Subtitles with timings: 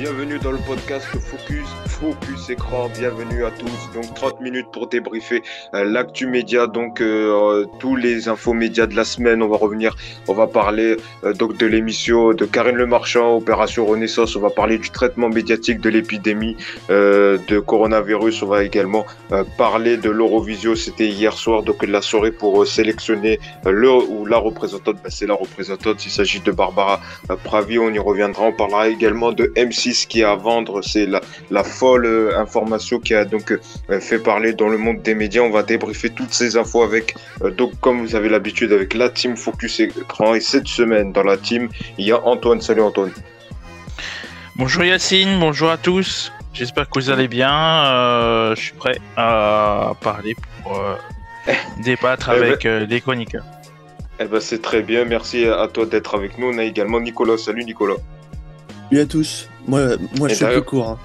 [0.00, 3.90] bienvenue dans le podcast Focus, Focus Écran, bienvenue à tous.
[3.92, 5.42] Donc 30 minutes pour débriefer
[5.74, 9.42] euh, l'actu média, donc euh, tous les infos médias de la semaine.
[9.42, 9.96] On va revenir,
[10.28, 14.36] on va parler euh, donc de l'émission de Karine Le Marchand, Opération Renaissance.
[14.36, 16.56] On va parler du traitement médiatique de l'épidémie
[16.88, 18.42] de coronavirus.
[18.42, 19.04] On va également
[19.56, 20.76] parler de l'Eurovisio.
[20.76, 24.96] C'était hier soir, donc la soirée pour sélectionner le ou la représentante.
[25.02, 26.06] Ben, C'est la représentante.
[26.06, 27.00] Il s'agit de Barbara
[27.42, 27.80] Pravi.
[27.80, 28.44] On y reviendra.
[28.44, 29.52] On parlera également de
[29.88, 30.82] M6 qui a à vendre.
[30.82, 31.20] C'est la,
[31.50, 35.42] la folle euh, information qui a donc euh, fait parler dans le monde des médias.
[35.42, 39.08] On va débriefer toutes ces infos avec, euh, donc comme vous avez l'habitude, avec la
[39.08, 40.34] team Focus Écran.
[40.34, 42.60] Et cette semaine, dans la team, il y a Antoine.
[42.60, 43.12] Salut Antoine.
[44.56, 46.32] Bonjour Yacine, bonjour à tous.
[46.52, 47.52] J'espère que vous allez bien.
[47.52, 50.94] Euh, je suis prêt à parler pour euh,
[51.84, 53.44] débattre Eh ben- avec euh, les chroniqueurs.
[54.18, 55.04] Eh ben, c'est très bien.
[55.04, 56.48] Merci à toi d'être avec nous.
[56.52, 57.38] On a également Nicolas.
[57.38, 57.94] Salut Nicolas.
[58.90, 59.48] Salut à tous.
[59.66, 59.80] Moi,
[60.18, 60.88] moi Et je suis plus court.
[60.90, 60.98] hein.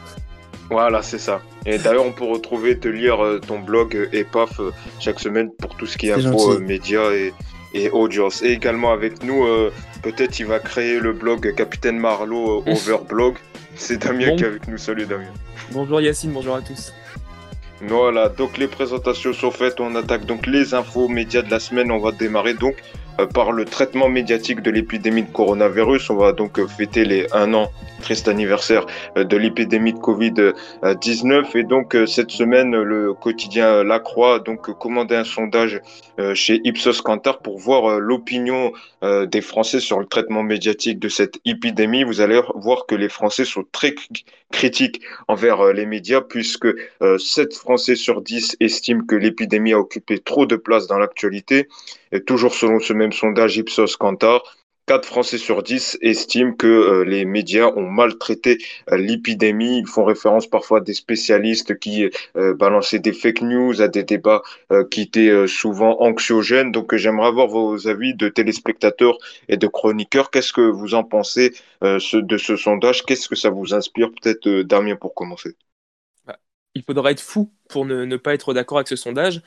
[0.69, 1.41] Voilà, c'est ça.
[1.65, 5.49] Et d'ailleurs, on peut retrouver, te lire euh, ton blog euh, EPAF euh, chaque semaine
[5.59, 7.33] pour tout ce qui est C'est info, euh, médias et,
[7.73, 8.41] et audience.
[8.41, 13.35] Et également avec nous, euh, peut-être il va créer le blog Capitaine Marlowe euh, Overblog.
[13.75, 14.35] C'est Damien Bon.
[14.37, 14.77] qui est avec nous.
[14.77, 15.27] Salut Damien.
[15.71, 16.93] Bonjour Yacine, bonjour à tous.
[17.85, 19.79] Voilà, donc les présentations sont faites.
[19.81, 21.91] On attaque donc les infos médias de la semaine.
[21.91, 22.97] On va démarrer donc euh,
[23.33, 26.09] par le traitement médiatique de l'épidémie de coronavirus.
[26.09, 28.85] On va donc euh, fêter les un an, triste anniversaire
[29.17, 31.57] euh, de l'épidémie de Covid-19.
[31.57, 35.81] Et donc euh, cette semaine, le quotidien La Croix a donc euh, commandé un sondage
[36.19, 38.71] euh, chez Ipsos Kantar pour voir euh, l'opinion
[39.03, 42.03] euh, des Français sur le traitement médiatique de cette épidémie.
[42.03, 46.67] Vous allez voir que les Français sont très cri- critiques envers euh, les médias puisque
[47.01, 51.67] euh, 7 Français sur 10 estiment que l'épidémie a occupé trop de place dans l'actualité.
[52.13, 54.43] Et toujours selon ce même sondage Ipsos Kantar,
[54.85, 58.59] 4 Français sur 10 estiment que euh, les médias ont maltraité
[58.91, 59.79] euh, l'épidémie.
[59.79, 64.03] Ils font référence parfois à des spécialistes qui euh, balançaient des fake news, à des
[64.03, 64.43] débats
[64.91, 66.71] qui étaient souvent anxiogènes.
[66.71, 69.17] Donc j'aimerais avoir vos avis de téléspectateurs
[69.49, 70.29] et de chroniqueurs.
[70.31, 73.03] Qu'est-ce que vous en pensez de ce sondage?
[73.03, 75.55] Qu'est-ce que ça vous inspire Peut-être Damien pour commencer?
[76.75, 79.41] Il faudra être fou pour ne pas être d'accord avec ce sondage.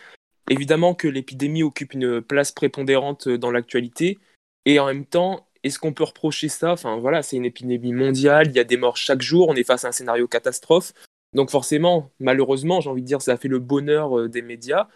[0.49, 4.19] Évidemment que l'épidémie occupe une place prépondérante dans l'actualité.
[4.65, 6.73] Et en même temps, est-ce qu'on peut reprocher ça?
[6.73, 9.65] Enfin voilà, c'est une épidémie mondiale, il y a des morts chaque jour, on est
[9.65, 10.93] face à un scénario catastrophe.
[11.33, 14.89] Donc forcément, malheureusement, j'ai envie de dire, ça a fait le bonheur euh, des médias.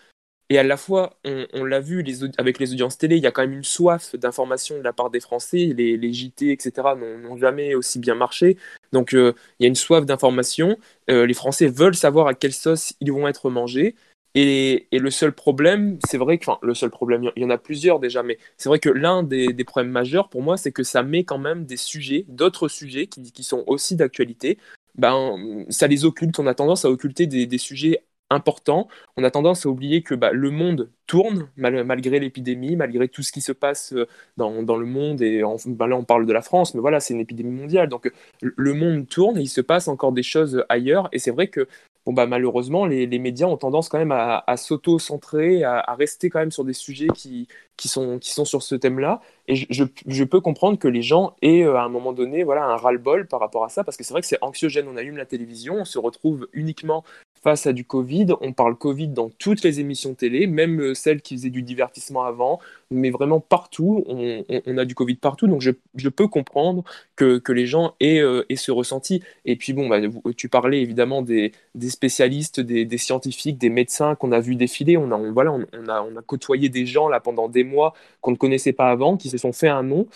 [0.49, 2.05] Et à la fois, on, l'a vu
[2.37, 5.09] avec les audiences télé, il y a quand même une soif d'information de la part
[5.09, 5.73] des Français.
[5.77, 8.57] Les, les JT, etc., n'ont jamais aussi bien marché.
[8.91, 10.77] Donc euh, il y a une soif d'information.
[11.09, 13.95] Euh, les Français veulent savoir à quelle sauce ils vont être mangés.
[14.35, 17.99] Et, le seul problème, c'est vrai que, le seul problème, il y en a plusieurs
[17.99, 21.25] déjà, mais c'est vrai que l'un des, problèmes majeurs pour moi, c'est que ça met
[21.25, 24.59] quand même des sujets, d'autres sujets qui, sont aussi d'actualité.
[24.97, 26.39] Ben, ça les occulte.
[26.39, 28.87] On a tendance à occulter des, sujets importants.
[29.17, 33.23] On a tendance à oublier que bah, le monde tourne mal- malgré l'épidémie, malgré tout
[33.23, 35.23] ce qui se passe euh, dans, le monde.
[35.23, 37.89] Et en- ben là, on parle de la France, mais voilà, c'est une épidémie mondiale.
[37.89, 38.11] Donc,
[38.43, 41.09] le monde tourne et il se passe encore des choses ailleurs.
[41.13, 41.67] Et c'est vrai que
[42.07, 46.31] bon, bah, malheureusement, les, les médias ont tendance quand même à, à s'auto-centrer, à, rester
[46.31, 49.21] quand même sur des sujets qui, qui, sont, qui sont sur ce thème-là.
[49.49, 52.43] Et je, je, je peux comprendre que les gens aient euh, à un moment donné
[52.45, 54.87] voilà, un ras-le-bol par rapport à ça, parce que c'est vrai que c'est anxiogène.
[54.89, 57.05] On allume la télévision, on se retrouve uniquement
[57.43, 58.29] face à du Covid.
[58.41, 62.25] On parle Covid dans toutes les émissions télé, même euh, celles qui faisaient du divertissement
[62.25, 65.47] avant, mais vraiment partout, on, a du Covid partout.
[65.47, 66.85] Donc je, je peux comprendre
[67.17, 69.23] que, que les gens aient, euh, ce ressenti.
[69.45, 70.01] Et puis bon, bah,
[70.37, 74.97] tu parlais évidemment des, des spécialistes, des, des scientifiques, des médecins qu'on a vu défiler.
[74.97, 78.33] On a, voilà, on, a, on a côtoyé des gens là pendant des mois qu'on
[78.33, 80.07] ne connaissait pas avant, qui se sont fait un nom.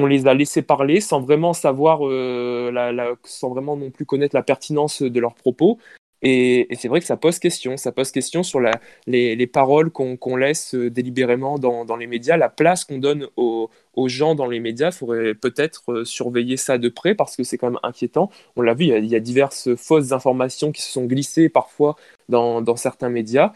[0.00, 4.44] On les a laissés parler sans vraiment savoir, euh, sans vraiment non plus connaître la
[4.44, 5.78] pertinence de leurs propos.
[6.22, 7.76] Et, c'est vrai que ça pose question.
[7.76, 8.60] Ça pose question sur
[9.06, 13.70] les, les paroles qu'on laisse euh, délibérément dans, les médias, la place qu'on donne aux,
[14.06, 14.90] gens dans les médias.
[14.90, 18.30] Il faudrait peut-être euh, surveiller ça de près parce que c'est quand même inquiétant.
[18.56, 21.96] On l'a vu, il y, a, diverses fausses informations qui se sont glissées parfois
[22.28, 23.52] dans, certains médias.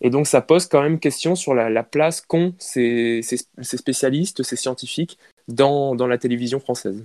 [0.00, 3.22] Et donc ça pose quand même question sur la, la place qu'ont ces,
[3.62, 5.18] spécialistes, ces scientifiques
[5.48, 7.04] dans la télévision française.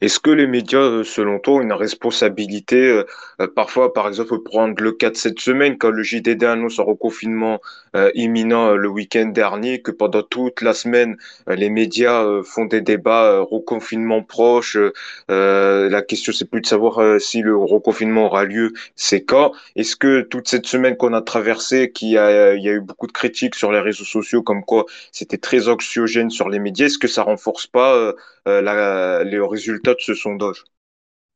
[0.00, 3.04] Est-ce que les médias, euh, selon toi, ont une responsabilité euh,
[3.40, 6.84] euh, Parfois, par exemple, prendre le cas de cette semaine, quand le JDD annonce un
[6.84, 7.60] reconfinement
[8.14, 11.16] imminent le week-end dernier, que pendant toute la semaine,
[11.48, 14.78] les médias font des débats reconfinement proche.
[15.28, 19.52] la question, c'est plus de savoir si le reconfinement aura lieu, c'est quand.
[19.74, 23.08] Est-ce que toute cette semaine qu'on a traversée, qui a, il y a eu beaucoup
[23.08, 26.98] de critiques sur les réseaux sociaux, comme quoi c'était très anxiogène sur les médias, est-ce
[26.98, 28.14] que ça renforce pas
[28.46, 30.64] les résultats de ce sondage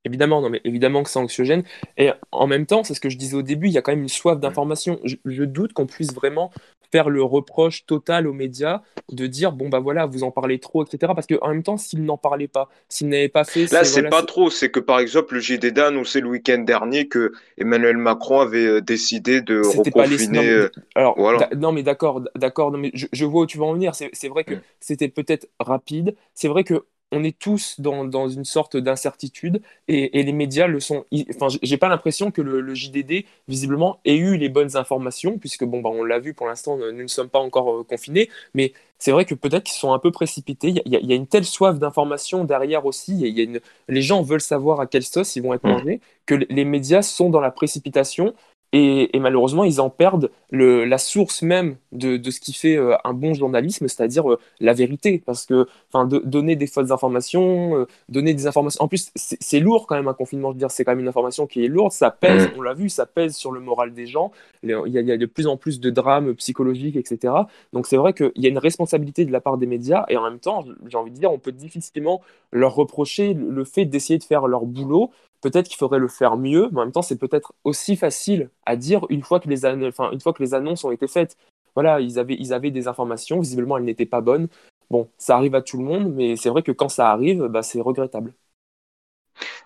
[0.06, 1.62] Évidemment, non, mais évidemment que c'est anxiogène.
[1.96, 3.92] Et en même temps, c'est ce que je disais au début, il y a quand
[3.92, 5.00] même une soif d'information.
[5.04, 6.52] Je, je doute qu'on puisse vraiment
[6.92, 10.84] faire le reproche total aux médias de dire bon bah voilà vous en parlez trop
[10.84, 13.82] etc parce que en même temps s'ils n'en parlaient pas s'ils n'avaient pas fait Là,
[13.82, 14.48] c'est voilà, pas trop.
[14.48, 18.66] C'est que par exemple, le JDD a annoncé le week-end dernier que Emmanuel Macron avait
[18.66, 20.40] euh, décidé de c'était pas les non, reconfiner.
[20.42, 21.48] mais- euh, alors voilà.
[21.56, 24.28] non mais d'accord d'accord mais je, je vois où tu vas en venir c'est c'est
[24.28, 24.60] vrai que Mm.
[24.80, 30.18] c'était peut-être rapide c'est vrai que on est tous dans, dans une sorte d'incertitude et,
[30.18, 31.04] et les médias le sont.
[31.34, 35.64] Enfin j'ai pas l'impression que le, le JDD visiblement ait eu les bonnes informations puisque
[35.64, 38.72] bon bah on l'a vu pour l'instant nous ne sommes pas encore euh, confinés mais
[38.98, 40.68] c'est vrai que peut-être qu'ils sont un peu précipités.
[40.86, 43.44] Il y a, y y une telle soif d'information derrière aussi y a- y a
[43.44, 43.60] une...
[43.88, 47.02] les gens veulent savoir à quelle sauce ils vont être mangés que les les médias
[47.02, 48.34] sont dans la précipitation
[48.76, 52.76] et, et malheureusement, ils en perdent le, la source même de, de ce qui fait
[52.76, 55.22] euh, un bon journalisme, c'est-à-dire euh, la vérité.
[55.24, 58.82] Parce que de- donner des fausses informations, euh, donner des informations.
[58.82, 60.48] En plus, c'est lourd quand même un confinement.
[60.48, 61.92] Je veux dire, c'est quand même une information qui est lourde.
[61.92, 64.32] Ça pèse, on l'a vu, ça pèse sur le moral des gens.
[64.64, 67.32] Il y, a, il y a de plus en plus de drames psychologiques, etc.
[67.72, 70.04] Donc c'est vrai qu'il y a une responsabilité de la part des médias.
[70.08, 73.84] Et en même temps, j'ai envie de dire, on peut difficilement leur reprocher le fait
[73.84, 75.10] d'essayer de faire leur boulot
[75.44, 78.76] peut-être qu'il faudrait le faire mieux, mais en même temps, c'est peut-être aussi facile à
[78.76, 81.36] dire une fois que les, une fois que les annonces ont été faites.
[81.74, 84.48] Voilà, ils avaient, ils avaient des informations, visiblement elles n'étaient pas bonnes.
[84.90, 87.62] Bon, ça arrive à tout le monde, mais c'est vrai que quand ça arrive, bah,
[87.62, 88.34] c'est regrettable.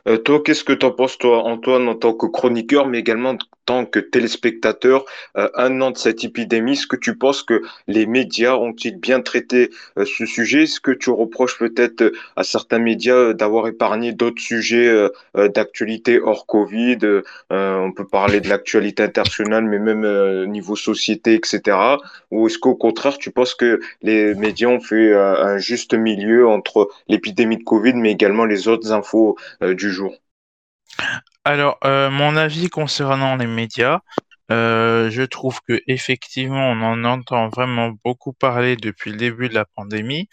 [0.06, 3.38] Euh, toi, qu'est-ce que t'en penses, toi, Antoine, en tant que chroniqueur, mais également en
[3.68, 5.04] tant que téléspectateur,
[5.36, 9.20] euh, un an de cette épidémie, est-ce que tu penses que les médias ont-ils bien
[9.20, 9.68] traité
[9.98, 10.62] euh, ce sujet?
[10.62, 14.90] Est-ce que tu reproches peut-être euh, à certains médias d'avoir épargné d'autres sujets
[15.34, 16.98] d'actualité hors Covid?
[17.50, 20.04] On peut parler de l'actualité internationale, mais même
[20.46, 21.76] niveau société, etc.
[22.30, 26.88] Ou est-ce qu'au contraire, tu penses que les médias ont fait un juste milieu entre
[27.08, 30.14] l'épidémie de Covid, mais également les autres infos du jour?
[31.44, 34.00] Alors, euh, mon avis concernant les médias,
[34.50, 39.54] euh, je trouve que effectivement, on en entend vraiment beaucoup parler depuis le début de
[39.54, 40.28] la pandémie.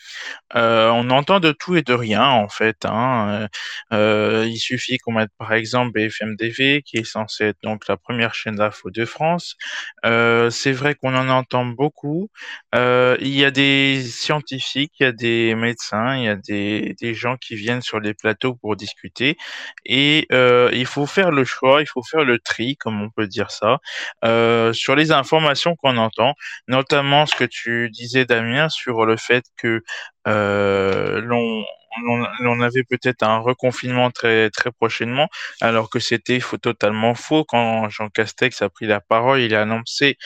[0.56, 2.86] Euh, on entend de tout et de rien en fait.
[2.86, 3.48] Hein.
[3.94, 7.98] Euh, il suffit qu'on mette par exemple BFM TV, qui est censé être donc la
[7.98, 9.56] première chaîne d'info de France.
[10.04, 12.30] C'est vrai qu'on en entend beaucoup.
[12.74, 17.38] Il y a des scientifiques, il y a des médecins, il y a des, gens
[17.38, 19.38] qui viennent sur les plateaux pour discuter.
[19.86, 23.52] Et il faut faire le choix, il faut faire le tri, comme on peut dire
[23.52, 23.80] ça,
[24.24, 26.34] euh, sur les informations qu'on entend,
[26.68, 29.82] notamment ce que tu disais Damien sur le fait que
[30.28, 35.28] euh, l'on avait peut-être un reconfinement très très prochainement,
[35.62, 37.44] alors que c'était totalement faux.
[37.46, 40.18] Quand Jean Castex a pris la parole, il a annoncé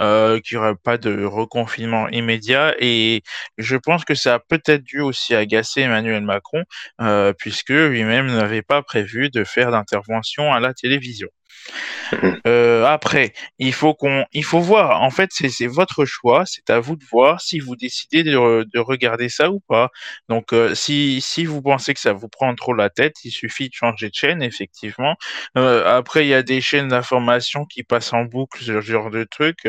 [0.00, 3.22] euh, qu'il n'y aurait pas de reconfinement immédiat, et
[3.58, 6.64] je pense que ça a peut-être dû aussi agacer Emmanuel Macron,
[7.00, 11.28] euh, puisque lui-même n'avait pas prévu de faire d'intervention à la télévision.
[12.46, 15.02] Euh, après, il faut qu'on, il faut voir.
[15.02, 16.44] En fait, c'est votre choix.
[16.46, 19.90] C'est à vous de voir si vous décidez de, re- de regarder ça ou pas.
[20.28, 23.68] Donc, euh, si si vous pensez que ça vous prend trop la tête, il suffit
[23.68, 25.16] de changer de chaîne, effectivement.
[25.56, 29.24] Euh, après, il y a des chaînes d'information qui passent en boucle ce genre de
[29.24, 29.66] trucs.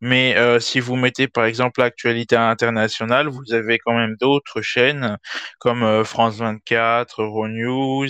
[0.00, 5.16] Mais si vous mettez par exemple l'actualité internationale, vous avez quand même d'autres chaînes
[5.58, 8.08] comme France 24, Euronews,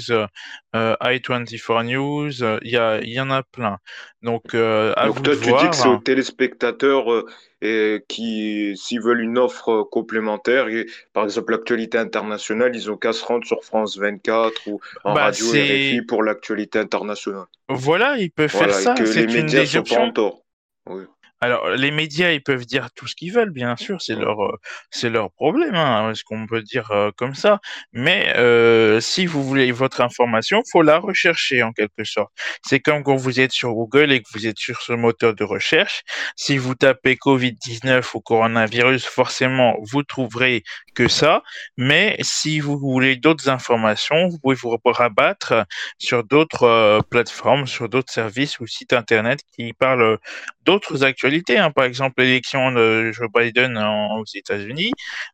[0.75, 2.33] euh, i24 News.
[2.63, 3.79] Il y a, a plein.
[4.23, 7.27] Donc, euh, à Donc vous toi, de tu dis que c'est aux téléspectateurs euh,
[7.63, 12.97] et qui, s'ils veulent une offre euh, complémentaire, et, par exemple l'actualité internationale, ils ont
[12.97, 17.47] qu'à se rendre sur France 24 ou en Bah, radio RFI pour l'actualité internationale.
[17.69, 18.95] voilà, ils peuvent faire Voilà, ça.
[18.95, 20.13] que C'est les une médias des sont pas en options.
[20.13, 20.43] tort.
[20.87, 21.05] Oui.
[21.41, 24.57] Alors, les médias, ils peuvent dire tout ce qu'ils veulent, bien sûr, c'est leur, euh,
[24.91, 27.61] c'est leur problème, hein, ce qu'on peut dire euh, comme ça?
[27.93, 32.33] Mais euh, si vous voulez votre information, faut la rechercher en quelque sorte.
[32.67, 35.45] C'est comme quand vous êtes sur Google et que vous êtes sur ce moteur de
[35.45, 36.03] recherche.
[36.35, 40.65] Si vous tapez Covid-19 ou coronavirus, forcément, vous trouverez
[40.97, 41.43] que ça.
[41.77, 45.65] Mais si vous voulez d'autres informations, vous pouvez vous rabattre
[45.99, 50.19] sur d'autres euh, plateformes, sur d'autres services ou sites internet qui parlent
[50.65, 51.28] d'autres actualités,
[51.59, 54.93] hein, par exemple l'élection de Joe Biden en- aux États-Unis,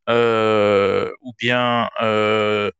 [0.08, 2.70] euh, ou bien euh,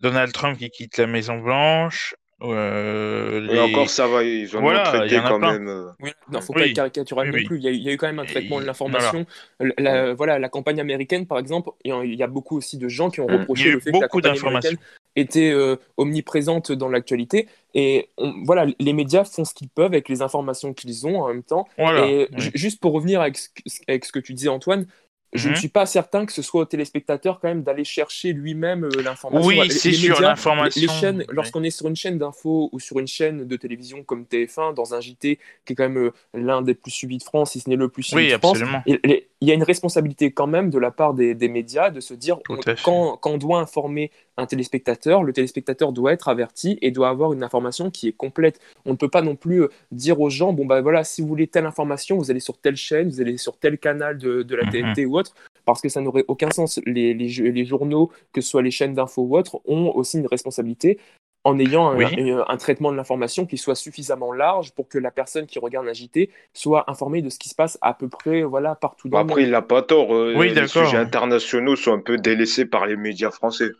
[0.00, 2.14] Donald Trump qui quitte la Maison Blanche.
[2.42, 3.88] euh, Et encore, les...
[3.88, 5.52] ça va, ils ont Voilà, il y traité en a quand plein.
[5.52, 5.68] même.
[5.68, 7.58] euh, Oui, non, faut Oui, pas être caricatural oui, non plus.
[7.58, 9.24] Il y, a, eu- il y a eu quand même un traitement de l'information.
[9.60, 13.10] La, la- voilà, la campagne américaine, par exemple, il y a- beaucoup aussi de gens
[13.10, 13.32] qui ont Mm.
[13.32, 14.68] Il y reproché a eu le fait que la beaucoup campagne d'informations.
[14.70, 17.48] américaine était euh, omniprésente dans l'actualité.
[17.74, 21.28] Et on- voilà, les médias font ce qu'ils peuvent avec les informations qu'ils ont en
[21.28, 21.66] même temps.
[21.78, 22.06] Voilà.
[22.06, 23.48] Et juste pour revenir avec ce,
[23.88, 24.86] avec ce que tu disais, Antoine,
[25.34, 25.58] je ne Mhm.
[25.58, 29.46] suis pas certain que ce soit au téléspectateur quand même d'aller chercher lui-même euh, l'information.
[29.48, 33.06] Oui, c'est sûr, l'information, Les, chaînes, lorsqu'on est sur une chaîne d'info ou sur une
[33.06, 36.74] chaîne de télévision comme TF1, dans un JT qui est quand même euh, l'un des
[36.74, 38.82] plus suivis de France, si ce n'est le plus suivi Oui, de France, absolument.
[38.86, 42.14] il y a une responsabilité quand même de la part des, des médias de se
[42.14, 46.90] dire on- quand, quand on doit informer un téléspectateur, le téléspectateur doit être averti et
[46.90, 48.58] doit avoir une information qui est complète.
[48.84, 51.28] On ne peut pas non plus euh, dire aux gens bon bah voilà si vous
[51.28, 54.56] voulez telle information vous allez sur telle chaîne, vous allez sur tel canal de, de
[54.56, 54.70] la Mhm.
[54.94, 55.23] TNT ou autre
[55.64, 56.80] parce que ça n'aurait aucun sens.
[56.86, 60.18] Les, les, jeux- les journaux, que ce soit les chaînes d'infos ou autres, ont aussi
[60.18, 60.98] une responsabilité
[61.46, 62.30] en ayant un, Oui.
[62.32, 65.86] un- un traitement de l'information qui soit suffisamment large pour que la personne qui regarde
[65.86, 69.18] un JT soit informée de ce qui se passe à peu près voilà partout dans
[69.18, 69.48] le après, monde.
[69.48, 70.14] il n'a pas tort.
[70.14, 73.70] euh, Oui, les sujets internationaux sont un peu délaissés par les médias français.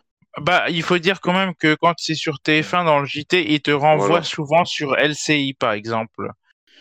[0.43, 3.61] Bah, il faut dire quand même que quand c'est sur TF1 dans le JT, il
[3.63, 4.23] te renvoie Voilà.
[4.25, 6.29] souvent sur LCI, par exemple.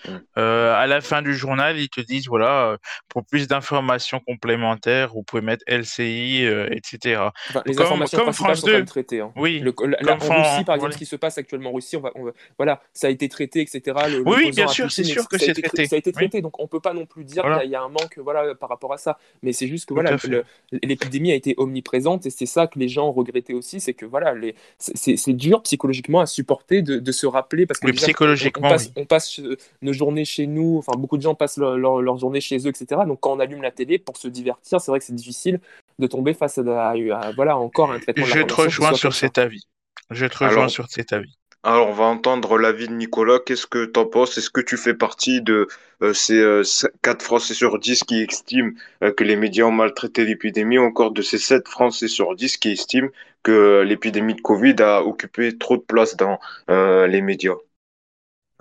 [0.08, 0.12] Mm.
[0.38, 2.78] Euh, à la fin du journal, ils te disent voilà, euh,
[3.10, 7.22] pour plus d'informations complémentaires, vous pouvez mettre LCI, euh, etc.
[7.50, 8.78] Enfin, les Comme- informations comme principales France sont quand 2.
[8.78, 9.20] même traitées.
[9.22, 9.32] hein.
[9.36, 9.60] Oui.
[9.60, 10.94] Le- la- Comme la- en Fran- Russie, par exemple, voilà.
[10.94, 13.30] ce qui se passe actuellement en Russie, on va, on va- voilà, ça a été
[13.30, 13.82] traité, etc.
[14.10, 15.86] Le- Oui, bien sûr, c'est sûr que c'est traité.
[15.88, 16.14] Ça a été Oui.
[16.14, 17.62] traité, donc on peut pas non plus dire Voilà.
[17.62, 19.18] qu'il y a un manque, voilà, par rapport à ça.
[19.42, 20.18] Mais c'est juste que voilà,
[20.82, 24.34] l'épidémie a été omniprésente et c'est ça que les gens regrettaient aussi, c'est que voilà,
[24.80, 28.72] c'est- dur psychologiquement à supporter de, de se rappeler parce que Oui, déjà, psychologiquement, on
[28.72, 28.92] passe, oui.
[28.98, 29.58] on passe euh,
[29.94, 32.68] nos journées chez nous, enfin beaucoup de gens passent leur, leur, leur journée chez eux,
[32.70, 33.02] etc.
[33.08, 35.60] Donc quand on allume la télé pour se divertir, c'est vrai que c'est difficile
[36.00, 39.14] de tomber face à, à- à- voilà encore un traitement de Je te rejoins sur
[39.14, 39.68] cet avis.
[40.10, 41.36] Je te rejoins Alors- sur cet avis.
[41.66, 43.40] Alors, on va entendre l'avis de Nicolas.
[43.46, 44.38] Qu'est-ce que tu en penses?
[44.38, 45.70] Est-ce que tu fais partie de
[46.02, 46.62] euh, ces euh,
[47.04, 48.72] 4 Français sur 10 qui estiment
[49.02, 52.58] euh, que les médias ont maltraité l'épidémie, ou encore de ces 7 Français sur 10
[52.58, 53.08] qui estiment
[53.44, 56.38] que l'épidémie de Covid a occupé trop de place dans
[56.70, 57.56] euh, les médias?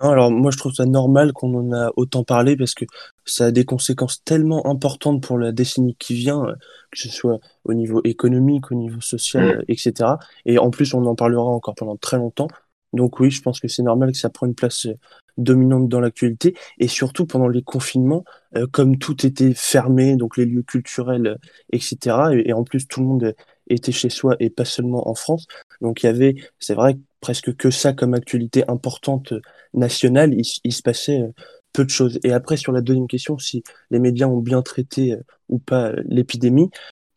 [0.03, 2.83] Non, alors moi je trouve ça normal qu'on en a autant parlé parce que
[3.25, 6.55] ça a des conséquences tellement importantes pour la décennie qui vient, euh,
[6.91, 9.59] que ce soit au niveau économique, au niveau social, Mm.
[9.59, 10.19] euh, etc.
[10.45, 12.49] Et en plus on en parlera encore pendant très longtemps.
[12.91, 14.93] Donc oui, je pense que c'est normal que ça prenne une place euh,
[15.37, 18.23] dominante dans l'actualité et surtout pendant les confinements,
[18.57, 21.37] euh, comme tout était fermé, donc les lieux culturels,
[21.71, 22.33] etc.
[22.45, 23.35] Et, en plus tout le monde
[23.69, 25.47] était chez soi et pas seulement en France.
[25.81, 29.39] Donc il y avait, c'est vrai, presque que ça comme actualité importante euh,
[29.73, 31.31] nationale, il, se passait euh,
[31.71, 32.19] peu de choses.
[32.25, 35.93] Et après, sur la deuxième question, si les médias ont bien traité euh, ou pas
[36.03, 36.69] l'épidémie,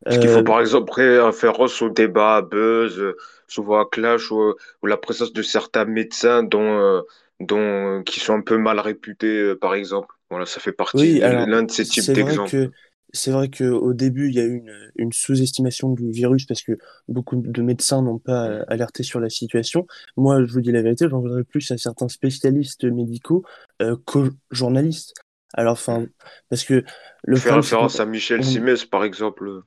[0.06, 0.92] Est-ce qu'il faut par exemple
[1.32, 3.02] face au débat, à buzz,
[3.48, 7.02] souvent à clash, ou, ou la présence de certains médecins dont,
[7.40, 10.14] dont, qui sont un peu mal réputés, par exemple?
[10.30, 12.70] Voilà, ça fait partie oui, l'un de ces types d'exemples.
[13.16, 16.62] C'est vrai que au début, il y a eu une, une sous-estimation du virus parce
[16.62, 19.86] que beaucoup de médecins n'ont pas euh, alerté sur la situation.
[20.16, 23.44] Moi, je vous dis la vérité, j'en voudrais plus à certains spécialistes médicaux
[23.82, 25.14] euh, qu'aux journalistes.
[25.54, 26.06] Alors, enfin,
[26.50, 26.84] parce que
[27.24, 29.62] le qu'on- référence à Michel on- Simès, par exemple.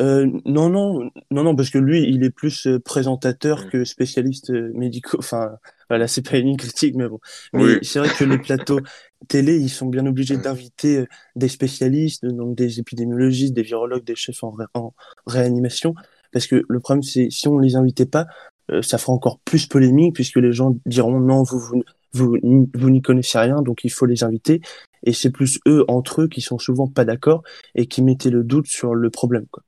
[0.00, 3.70] Euh, non, non, non, non, parce que lui, il est plus présentateur Mm.
[3.70, 5.18] que spécialiste médicaux.
[5.18, 5.58] Enfin,
[5.90, 7.20] voilà, c'est pas une critique, mais bon.
[7.52, 7.78] Mais Oui.
[7.82, 8.80] c'est vrai que les plateaux
[9.28, 10.42] télé, ils sont bien obligés Mm.
[10.42, 11.06] d'inviter euh,
[11.36, 14.94] des spécialistes, donc des épidémiologistes, des virologues, des chefs en, ré- en
[15.26, 15.94] réanimation,
[16.32, 18.26] parce que le problème, c'est si on les invitait pas,
[18.70, 21.82] euh, ça fera encore plus polémique, puisque les gens diront non, vous, vous,
[22.14, 24.62] vous, vous n'y connaissez rien, donc il faut les inviter.
[25.04, 27.42] Et c'est plus eux, entre eux, qui sont souvent pas d'accord
[27.74, 29.62] et qui mettaient le doute sur le problème, quoi.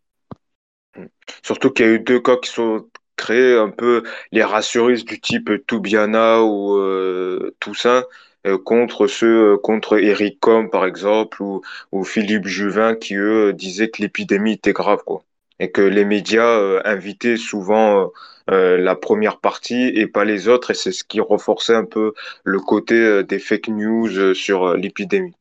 [1.43, 4.03] Surtout qu'il y a eu deux cas qui sont créés, un peu
[4.33, 8.05] les rassuristes du type Toubiana ou euh, Toussaint,
[8.47, 13.53] euh, contre ceux, euh, contre Eric Com, par exemple, ou, ou Philippe Juvin, qui, eux,
[13.53, 15.25] disaient que l'épidémie était grave, quoi.
[15.59, 18.11] Et que les médias invitaient souvent
[18.49, 22.59] la première partie et pas les autres, et c'est ce qui renforçait un peu le
[22.59, 25.37] côté des fake news sur l'épidémie.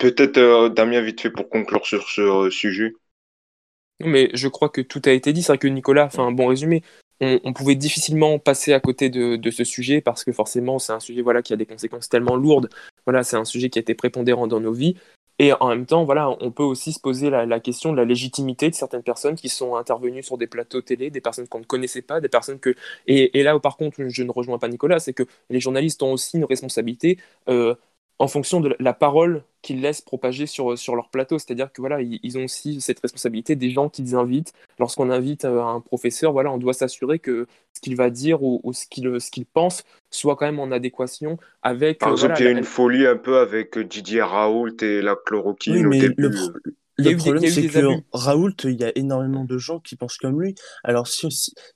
[0.00, 2.92] Peut-être, Damien, vite fait pour conclure sur ce sujet.
[4.00, 5.42] Non, mais je crois que tout a été dit.
[5.42, 6.82] C'est vrai que Nicolas fait un bon résumé.
[7.20, 11.22] On, pouvait difficilement passer à côté de, ce sujet parce que forcément, c'est un sujet
[11.22, 12.68] voilà, qui a des conséquences tellement lourdes.
[13.06, 14.96] Voilà, c'est un sujet qui a été prépondérant dans nos vies.
[15.38, 18.70] Et en même temps, voilà, on peut aussi se poser la, question de la légitimité
[18.70, 22.02] de certaines personnes qui sont intervenues sur des plateaux télé, des personnes qu'on ne connaissait
[22.02, 22.74] pas, des personnes que...
[23.06, 26.36] Et, là, par contre, je ne rejoins pas Nicolas, c'est que les journalistes ont aussi
[26.36, 27.74] une responsabilité euh,
[28.18, 31.38] en fonction de la parole qu'ils laissent propager sur, sur leur plateau.
[31.38, 34.52] C'est-à-dire que voilà, ils, ils ont aussi cette responsabilité des gens qu'ils invitent.
[34.78, 38.60] Lorsqu'on invite euh, un professeur, voilà, on doit s'assurer que ce qu'il va dire ou,
[38.62, 41.98] ou ce qu'il ce qu'il pense soit quand même en adéquation avec.
[41.98, 44.76] Par euh, exemple, voilà, il y a la- une folie un peu avec Didier Raoult
[44.82, 46.22] et la chloroquine Oui, au mais début.
[46.22, 46.30] le,
[46.98, 50.54] le problème, c'est que Raoult, il y a énormément de gens qui pensent comme lui.
[50.84, 51.28] Alors, si,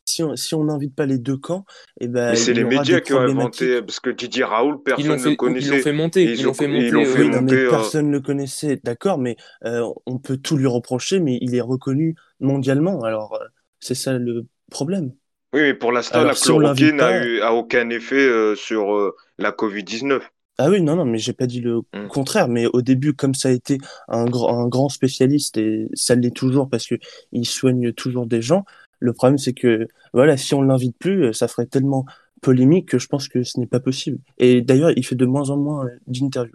[0.05, 1.65] si, on n'invite pas les deux camps,
[2.01, 5.31] et eh ben, c'est les médias qui ont inventé, parce que Didier Raoult, personne ne
[5.31, 5.67] le connaissait.
[5.67, 6.25] Ils l'ont fait monter.
[6.25, 7.57] Ils, l'ont fait monter.
[7.57, 11.55] Euh, personne ne le connaissait, d'accord, mais euh, on peut tout lui reprocher, mais il
[11.55, 13.03] est reconnu mondialement.
[13.03, 13.45] Alors, euh,
[13.81, 15.13] c'est ça le problème.
[15.55, 20.21] Oui, mais pour l'instant, la chloroquine n'a eu a aucun effet sur la Covid-19.
[20.59, 22.09] Ah oui, non, non, mais j'ai pas dit le mmh.
[22.09, 22.49] contraire.
[22.49, 26.69] Mais au début, comme ça a été un, un grand spécialiste, et ça l'est toujours
[26.69, 26.97] parce que
[27.33, 28.65] il soigne toujours des gens,
[28.99, 32.05] le problème c'est que voilà, si on l'invite plus, ça ferait tellement
[32.43, 34.19] polémique que je pense que ce n'est pas possible.
[34.39, 36.55] Et d'ailleurs, il fait de moins en moins euh, d'interviews.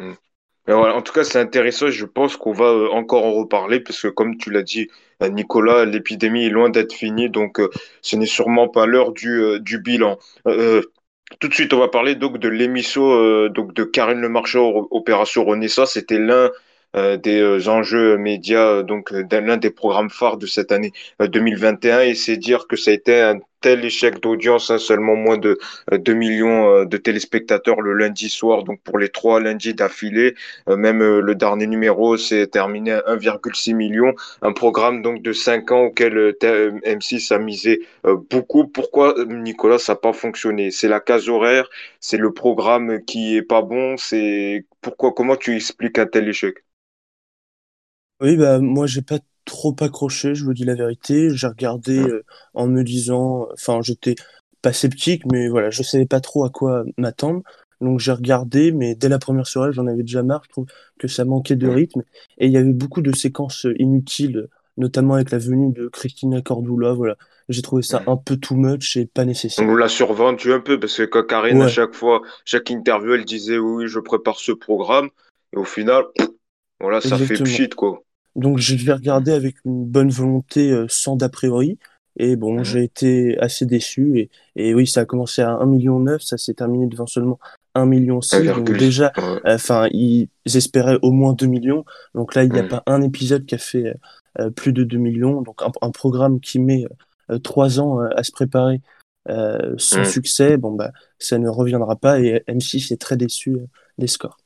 [0.00, 0.72] Mmh.
[0.72, 1.88] en tout cas, c'est intéressant.
[1.88, 4.88] Je pense qu'on va euh, encore en reparler parce que, comme tu l'as dit,
[5.22, 7.60] euh, Nicolas, l'épidémie est loin d'être finie, donc
[8.00, 10.18] ce n'est sûrement pas l'heure du, du bilan.
[11.38, 14.88] Tout de suite, on va parler donc de l'émission euh, donc de Karine Le Marchand,
[14.90, 15.92] Opération Renaissance.
[15.92, 16.50] C'était l'un
[16.96, 22.00] euh, des euh, enjeux médias, donc l'un des programmes phares de cette année 2021.
[22.00, 25.58] Et c'est dire que ça a été un tel échec d'audience, hein, seulement moins de
[25.92, 30.34] 2 millions de téléspectateurs le lundi soir, donc pour les trois lundis d'affilée.
[30.68, 34.12] même le dernier numéro s'est terminé à 1,6 million.
[34.42, 36.34] Un programme donc de 5 ans auquel
[36.84, 37.80] M6 a misé
[38.30, 38.66] beaucoup.
[38.66, 40.70] Pourquoi, Nicolas, ça n'a pas fonctionné?
[40.70, 41.68] C'est la case horaire,
[42.00, 46.56] c'est le programme qui est pas bon, c'est pourquoi, comment tu expliques un tel échec?
[48.20, 49.18] Oui, bah, moi, j'ai pas
[49.50, 51.30] trop accroché, je vous dis la vérité.
[51.34, 54.14] J'ai regardé euh, en me disant, enfin, j'étais
[54.62, 57.42] pas sceptique, mais voilà, je savais pas trop à quoi m'attendre.
[57.80, 60.42] Donc j'ai regardé, mais dès la première soirée, j'en avais déjà marre.
[60.44, 60.66] Je trouve
[60.98, 62.02] que ça manquait de rythme.
[62.38, 66.92] Et il y avait beaucoup de séquences inutiles, notamment avec la venue de Christina Cordula.
[66.92, 67.16] Voilà,
[67.48, 69.66] j'ai trouvé ça un peu too much et pas nécessaire.
[69.66, 73.24] On l'a survendu un peu parce que quand Karine, à chaque fois, chaque interview, elle
[73.24, 75.08] disait oui, je prépare ce programme.
[75.54, 76.04] Et au final,
[76.80, 78.04] voilà, ça fait pchit, quoi.
[78.36, 81.78] Donc je vais regarder avec une bonne volonté euh, sans d'a priori.
[82.16, 82.64] Et bon, mhm.
[82.64, 84.18] j'ai été assez déçu.
[84.18, 87.38] Et, et, oui, ça a commencé à 1,9 million, ça s'est terminé devant seulement
[87.76, 88.20] 1,6 million.
[88.56, 89.12] Donc déjà,
[89.44, 91.84] enfin, ils espéraient au moins 2 millions.
[92.14, 92.68] Donc là, il n'y a mhm.
[92.68, 93.94] pas un épisode qui a fait
[94.38, 95.42] euh, plus de 2 millions.
[95.42, 96.84] Donc un, programme qui met
[97.30, 98.80] euh, 3 ans euh, à se préparer
[99.76, 100.04] sans mhm.
[100.06, 102.20] succès, bon bah ça ne reviendra pas.
[102.20, 103.58] Et M6 est très déçu
[103.98, 104.39] des scores.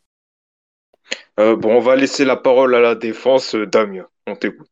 [1.41, 3.55] Euh, bon, on va laisser la parole à la défense.
[3.55, 4.69] Euh, Damien, on t'écoute.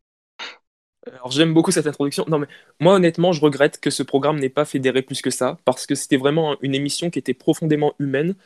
[1.06, 2.24] Alors j'aime beaucoup cette introduction.
[2.28, 2.46] Non mais
[2.78, 5.96] moi honnêtement, je regrette que ce programme n'ait pas fédéré plus que ça parce que
[5.96, 8.36] c'était vraiment une émission qui était profondément humaine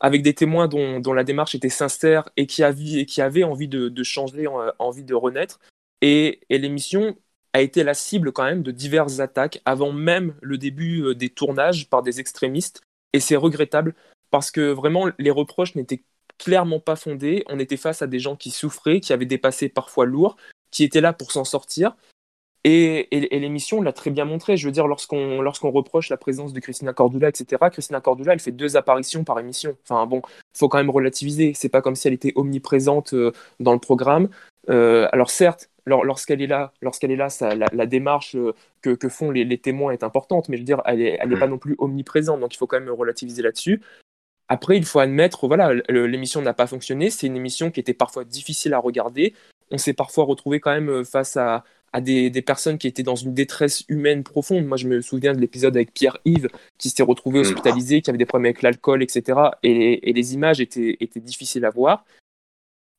[0.00, 4.46] avec des témoins dont, la démarche était sincère et qui, avait envie de, changer,
[4.78, 5.58] envie de renaître.
[6.00, 7.16] Et, et l'émission
[7.52, 11.30] a été la cible quand même de diverses attaques avant même le début euh, des
[11.30, 12.82] tournages par des extrémistes.
[13.12, 13.94] Et c'est regrettable
[14.30, 16.02] parce que vraiment les reproches n'étaient
[16.38, 17.44] clairement pas fondé.
[17.48, 20.36] On était face à des gens qui souffraient, qui avaient des passés parfois lourds,
[20.70, 21.96] qui étaient là pour s'en sortir.
[22.64, 24.56] Et, l'émission l'a très bien montré.
[24.56, 28.40] Je veux dire, lorsqu'on lorsqu'on reproche la présence de Christina Cordula, etc., Christina Cordula, elle
[28.40, 29.76] fait deux apparitions par émission.
[29.84, 31.52] Enfin bon, il faut quand même relativiser.
[31.54, 34.28] C'est pas comme si elle était omniprésente euh, dans le programme.
[34.68, 39.30] Euh, alors certes, lorsqu'elle est là, lorsqu'elle est là, ça, la, démarche euh, que, font
[39.30, 41.74] les, témoins est importante, mais je veux dire, elle n'est elle est pas non plus
[41.78, 43.80] omniprésente, donc il faut quand même relativiser là-dessus.
[44.48, 47.10] Après, il faut admettre, voilà, l'émission n'a pas fonctionné.
[47.10, 49.34] C'est une émission qui était parfois difficile à regarder.
[49.70, 51.64] On s'est parfois retrouvé quand même euh, face à,
[52.00, 54.64] des, personnes qui étaient dans une détresse humaine profonde.
[54.64, 57.42] Moi, je me souviens de l'épisode avec Pierre-Yves qui s'était retrouvé mm.
[57.42, 59.38] hospitalisé, qui avait des problèmes avec l'alcool, etc.
[59.62, 62.04] Et, les images étaient difficiles à voir.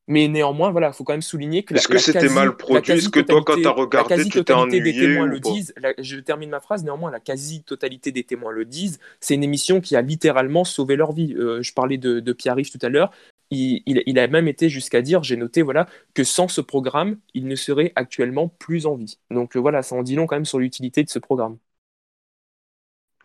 [0.09, 1.75] Mais néanmoins, voilà, il faut quand même souligner que.
[1.75, 2.93] Est-ce que c'était mal produit?
[2.93, 5.71] Est-ce que toi, quand tu as regardé, tu t'es ennuyé des témoins le disent.
[5.99, 6.83] je termine ma phrase.
[6.83, 8.99] Néanmoins, la quasi-totalité des témoins le disent.
[9.19, 11.35] C'est une émission qui a littéralement sauvé leur vie.
[11.37, 13.11] Euh, je parlais de, Pierre-Yves tout à l'heure.
[13.51, 17.55] Il, a même été jusqu'à dire, j'ai noté, voilà, que sans ce programme, il ne
[17.55, 19.19] serait actuellement plus en vie.
[19.29, 21.57] Donc euh, voilà, ça en dit long quand même sur l'utilité de ce programme.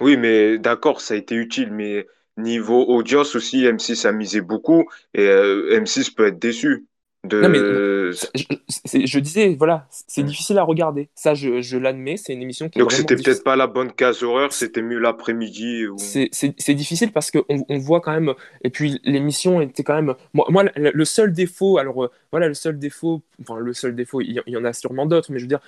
[0.01, 4.89] Oui, mais d'accord, ça a été utile, mais Niveau audience aussi, M6 a misé beaucoup
[5.15, 6.87] et euh, M6 peut être déçu.
[7.33, 11.09] Non, mais, je, disais, voilà, c'est difficile à regarder.
[11.15, 14.23] Ça, je, je l'admets, c'est une émission qui Donc, c'était peut-être pas la bonne case
[14.23, 15.87] horaire, c'était mieux l'après-midi.
[15.87, 15.97] Ou...
[15.99, 18.35] C'est difficile parce qu'on on voit quand même.
[18.63, 20.15] Et puis, l'émission était quand même.
[20.35, 24.21] Moi, moi, le seul défaut, alors euh, voilà, le seul défaut, enfin, le seul défaut,
[24.21, 25.61] il y, en a sûrement d'autres, mais je veux dire,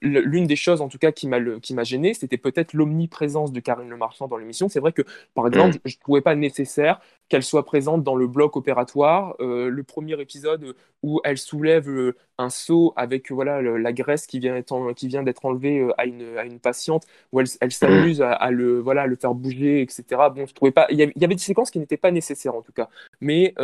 [0.00, 3.96] l'une des choses en tout cas qui m'a gêné, c'était peut-être l'omniprésence de Karine Le
[3.96, 4.68] Marchand dans l'émission.
[4.68, 5.02] C'est vrai que,
[5.34, 5.80] par exemple, mm.
[5.86, 9.36] je ne trouvais pas nécessaire qu'elle soit présente dans le bloc opératoire.
[9.40, 14.38] Euh, le premier épisode où elle soulève euh, un seau avec voilà la graisse qui
[14.38, 18.80] vient d'être enlevée euh, à une, à une patiente, où elle, elle s'amuse à, le
[18.80, 20.04] voilà le faire bouger, etc.
[20.34, 22.72] Bon, je trouvais pas, il y avait, des séquences qui n'étaient pas nécessaires en tout
[22.72, 22.88] cas.
[23.20, 23.54] Mais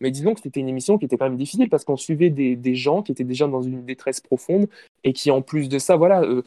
[0.00, 2.56] mais disons que c'était une émission qui était quand même difficile parce qu'on suivait des,
[2.56, 4.68] des, gens qui étaient déjà dans une détresse profonde
[5.04, 6.42] et qui, en plus de ça, voilà, euh,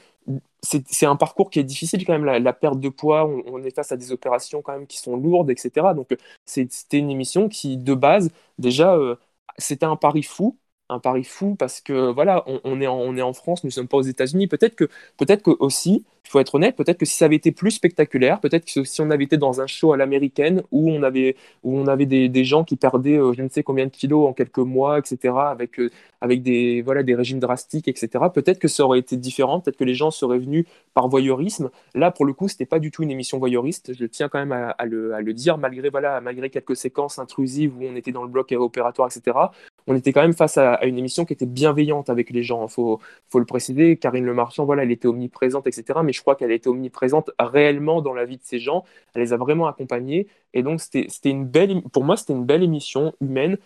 [0.61, 3.91] c'est un parcours qui est difficile quand même, la, perte de poids, on, est face
[3.91, 5.87] à des opérations quand même qui sont lourdes, etc.
[5.95, 6.09] Donc
[6.45, 9.15] c'était une émission qui, de base, déjà, euh,
[9.59, 10.59] c'était un pari fou,
[10.89, 13.73] un pari fou parce que voilà, on, est, en, on est en France, nous ne
[13.73, 14.47] sommes pas aux États-Unis.
[14.47, 17.51] Peut-être que, peut-être que aussi, il faut être honnête, peut-être que si ça avait été
[17.51, 21.01] plus spectaculaire, peut-être que si on avait été dans un show à l'américaine où on
[21.01, 23.91] avait, où on avait des, des gens qui perdaient euh, je ne sais combien de
[23.91, 25.89] kilos en quelques mois, etc., avec, euh,
[26.21, 29.83] avec des, voilà, des régimes drastiques, etc., peut-être que ça aurait été différent, peut-être que
[29.83, 31.69] les gens seraient venus par voyeurisme.
[31.95, 34.51] Là, pour le coup, c'était pas du tout une émission voyeuriste, je tiens quand même
[34.51, 38.11] à, à, le, à le, dire, malgré, voilà, malgré quelques séquences intrusives où on était
[38.11, 39.37] dans le bloc opératoire, etc
[39.87, 42.65] on était quand même face à, une émission qui était bienveillante avec les gens.
[42.65, 43.97] Il faut, faut, le préciser.
[43.97, 45.99] Karine Le Marchand, voilà, elle était omniprésente, etc.
[46.03, 48.83] Mais je crois qu'elle était omniprésente réellement dans la vie de ces gens.
[49.13, 50.27] Elle les a vraiment accompagnés.
[50.53, 53.57] Et donc, c'était une belle, pour moi, c'était une belle émission humaine.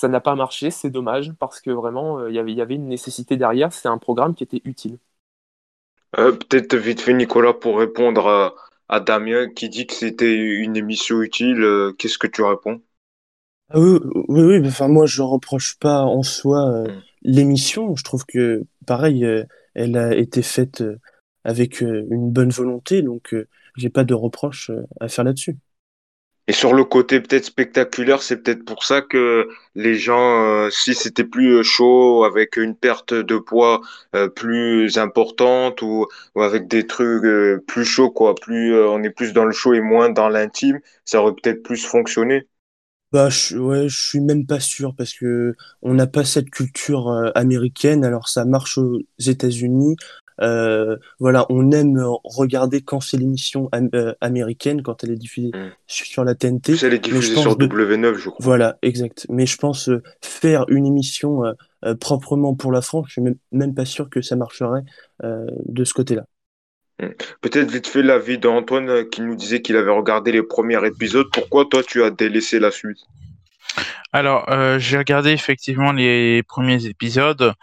[0.00, 3.36] Ça n'a pas marché, c'est dommage, parce que vraiment, euh, il y avait une nécessité
[3.36, 3.72] derrière.
[3.72, 4.98] C'est un programme qui était utile.
[6.18, 8.54] Euh, peut-être vite fait, Nicolas, pour répondre à,
[8.90, 11.62] à Damien qui dit que c'était une émission utile.
[11.62, 12.82] Euh, qu'est-ce que tu réponds?
[13.72, 17.02] Ah oui, oui, oui, enfin moi je reproche pas en soi euh, mm.
[17.22, 17.96] l'émission.
[17.96, 20.98] Je trouve que pareil, euh, elle a été faite euh,
[21.44, 23.34] avec une bonne volonté, donc
[23.76, 25.56] j'ai pas de reproche à faire là-dessus.
[26.48, 31.24] Et sur le côté peut-être spectaculaire, c'est peut-être pour ça que les gens, si c'était
[31.24, 33.80] plus chaud, avec une perte de poids
[34.34, 37.22] plus importante ou, ou, avec des trucs
[37.66, 41.22] plus chauds, quoi, plus on est plus dans le chaud et moins dans l'intime, ça
[41.22, 42.48] aurait peut-être plus fonctionné.
[43.12, 47.08] Bah, je, ouais, je suis même pas sûr parce que on n'a pas cette culture
[47.08, 48.04] euh, américaine.
[48.04, 49.96] Alors ça marche aux États-Unis.
[50.40, 55.72] Euh, voilà, on aime regarder quand c'est l'émission euh, américaine, quand elle est diffusée mm.
[55.86, 56.76] sur la TNT.
[56.82, 58.38] Elle est diffusée sur W9, je crois.
[58.40, 59.26] Voilà, exact.
[59.28, 59.90] Mais je pense
[60.22, 61.42] faire une émission
[61.98, 64.84] proprement pour la France, je suis même, même pas sûr que ça marcherait
[65.22, 66.24] de ce côté-là.
[67.40, 71.28] Peut-être vite fait l'avis d'Antoine euh, qui nous disait qu'il avait regardé les premiers épisodes.
[71.32, 72.98] Pourquoi toi tu as délaissé la suite?
[74.12, 77.54] Alors, euh, j'ai regardé effectivement les premiers épisodes.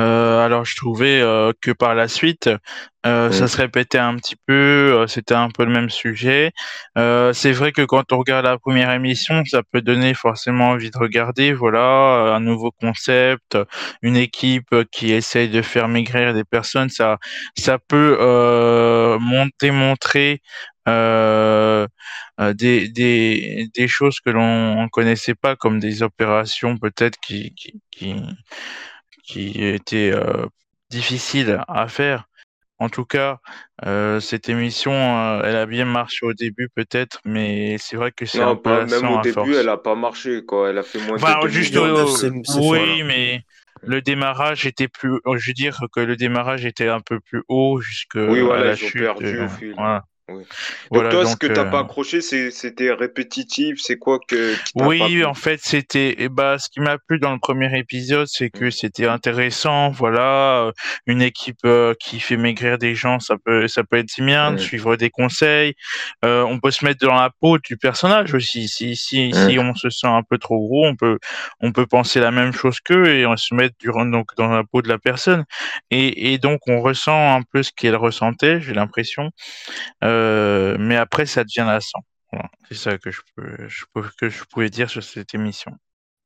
[0.00, 1.20] Euh, alors, je trouvais
[1.60, 2.48] que par la suite,
[3.06, 3.48] ça mmh.
[3.48, 5.06] se répétait un petit peu.
[5.08, 6.52] C'était un peu le même sujet.
[6.96, 10.98] c'est vrai que quand on regarde la première émission, ça peut donner forcément envie de
[10.98, 11.52] regarder.
[11.52, 13.58] Voilà, un nouveau concept,
[14.02, 16.88] une équipe qui essaye de faire maigrir des personnes.
[16.88, 17.18] Ça,
[17.56, 18.16] ça peut
[19.20, 20.40] monter, montrer
[20.88, 21.86] euh,
[22.40, 27.54] euh, des, des, des, choses que l'on ne connaissait pas, comme des opérations peut-être qui,
[27.54, 28.14] qui, qui,
[29.24, 30.46] qui étaient euh,
[30.90, 32.28] difficiles à faire.
[32.78, 33.38] En tout cas,
[33.86, 38.26] euh, cette émission, euh, elle a bien marché au début peut-être, mais c'est vrai que
[38.26, 40.68] c'est un peu même au début, elle a pas marché quoi.
[40.68, 43.40] Elle a fait moins enfin, de juste oui, mais
[43.82, 47.80] le démarrage était plus, je veux dire que le démarrage était un peu plus haut
[47.80, 49.00] jusque oui, voilà, la chute.
[49.00, 49.74] Perdu au fil.
[49.74, 50.04] Voilà.
[50.28, 50.42] Oui.
[50.90, 55.34] Donc toi, ce que t'as pas euh, accroché, c'était répétitif, c'est quoi que Oui, en
[55.34, 58.70] fait, c'était eh bah ce qui m'a plu dans le premier épisode, c'est que mmh.
[58.72, 60.72] c'était intéressant, voilà, euh,
[61.06, 64.56] une équipe euh, qui fait maigrir des gens, ça peut ça peut être bien, de
[64.56, 65.74] suivre des conseils,
[66.24, 68.66] on peut se mettre dans la peau du personnage aussi.
[68.66, 71.20] Si si si on se sent un peu trop gros, on peut
[71.60, 74.82] on peut penser la même chose qu'eux et on se met donc dans la peau
[74.82, 75.44] de la personne
[75.92, 79.30] et et donc on ressent un peu ce qu'elle ressentait, j'ai l'impression.
[80.02, 80.15] Euh,
[80.78, 82.00] mais après, ça devient lassant.
[82.68, 83.68] C'est ça que je, peux,
[84.18, 85.72] que je pouvais dire sur cette émission.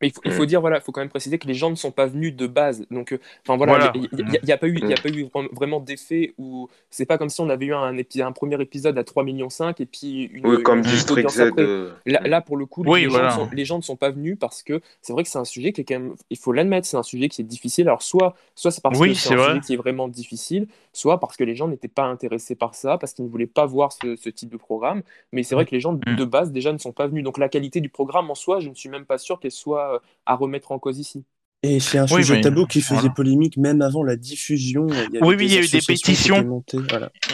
[0.01, 0.47] Mais il faut, mm.
[0.47, 2.47] dire, voilà, il faut quand même préciser que les gens ne sont pas venus de
[2.47, 2.87] base.
[2.91, 4.09] Donc, euh, enfin voilà, il
[4.45, 5.03] n'y a, pas eu, y a mm.
[5.03, 8.61] pas eu vraiment d'effet où c'est pas comme si on avait eu un, un premier
[8.63, 10.47] épisode à 3,5 millions et puis une.
[10.47, 11.53] Oui, comme District Z.
[11.59, 14.81] Euh, là, pour le coup, les, gens les, gens ne sont pas venus parce que
[15.03, 17.03] c'est vrai que c'est un sujet qui est quand même, il faut l'admettre, c'est un
[17.03, 17.89] sujet qui est difficile.
[17.89, 21.37] Alors, soit, soit c'est parce que c'est un sujet qui est vraiment difficile, soit parce
[21.37, 24.17] que les gens n'étaient pas intéressés par ça, parce qu'ils ne voulaient pas voir ce,
[24.17, 25.03] ce type de programme.
[25.33, 26.17] Mais c'est vrai que les gens mm.
[26.17, 27.25] de base déjà ne sont pas venus.
[27.25, 29.90] Donc, la qualité du programme en soi, je ne suis même pas sûr qu'elle soit
[29.91, 31.25] euh, à remettre en cause ici.
[31.63, 34.87] Et c'est un sujet tabou qui faisait polémique même avant la diffusion.
[34.87, 36.65] oui, oui, il y a eu des pétitions.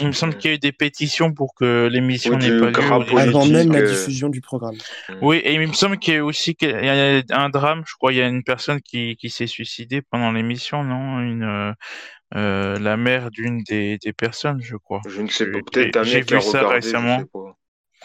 [0.01, 2.91] Il me semble qu'il y a eu des pétitions pour que l'émission n'ait pas lieu.
[2.91, 4.75] Avant même la diffusion du programme.
[5.21, 7.83] Oui, et il me semble qu'il y a aussi qu'il y a un drame.
[7.87, 11.21] Je crois il y a une personne qui, qui s'est suicidée pendant l'émission, non?
[11.21, 11.73] Une
[12.35, 14.99] euh, la mère d'une des, des, personnes, je crois.
[15.07, 15.59] Je ne sais pas.
[15.59, 17.23] Peut-être J'ai vu ça récemment.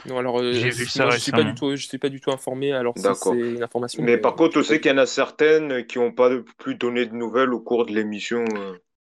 [0.07, 2.20] Non, alors, euh, J'ai vu ça je suis pas du tout, je suis pas du
[2.20, 2.72] tout informé.
[2.72, 4.02] Alors, c'est une information.
[4.02, 7.07] Mais par contre, on sait qu'il y en a certaines qui n'ont pas plus donné
[7.07, 8.44] de nouvelles au cours de l'émission.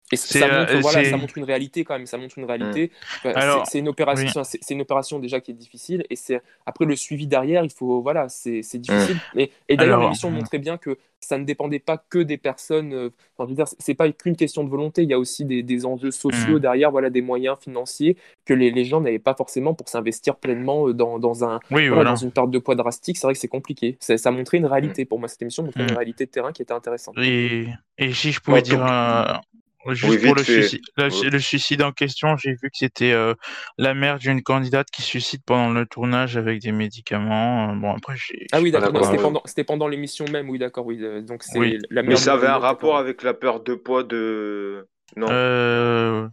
[0.08, 0.14] Euh.
[0.14, 2.06] Et ça montre, voilà, ça montre une réalité quand même.
[2.06, 2.92] Ça montre une réalité.
[3.26, 3.30] Mmh.
[3.66, 6.06] c'est une opération, c'est une opération déjà qui est difficile.
[6.10, 9.16] Et c'est après le suivi derrière, il faut voilà, c'est difficile.
[9.36, 9.40] Mmh.
[9.40, 12.94] Et, et d'ailleurs, l'émission montrait bien que ça ne dépendait pas que des personnes.
[12.94, 15.04] Euh, enfin, c'est pas qu'une question de volonté.
[15.04, 16.60] Il y a aussi des, des enjeux sociaux mmh.
[16.60, 18.16] derrière, voilà, des moyens financiers
[18.46, 22.16] que les, les gens n'avaient pas forcément pour s'investir pleinement euh, dans, dans un, dans
[22.16, 23.18] une perte de poids drastique.
[23.18, 23.98] C'est vrai que c'est compliqué.
[24.00, 25.28] Ça, ça, montrait une réalité pour moi.
[25.28, 27.16] Cette émission montrait une réalité de terrain qui était intéressante.
[27.18, 27.68] Et,
[27.98, 29.42] et si je pouvais dire un,
[29.86, 33.34] Juste pour le suicide, le suicide, en question, j'ai vu que c'était euh,
[33.78, 37.72] la mère d'une candidate qui suicide pendant le tournage avec des médicaments.
[37.72, 38.16] Euh, bon, après,
[38.52, 39.06] Ah oui, d'accord.
[39.06, 40.86] C'était pendant, pendant l'émission même, oui, d'accord.
[40.86, 41.00] Oui.
[41.02, 42.12] Euh, donc c'est la mère.
[42.12, 44.88] Mais ça avait un rapport avec la peur de poids de.
[45.16, 45.28] Non?
[45.30, 46.28] Euh...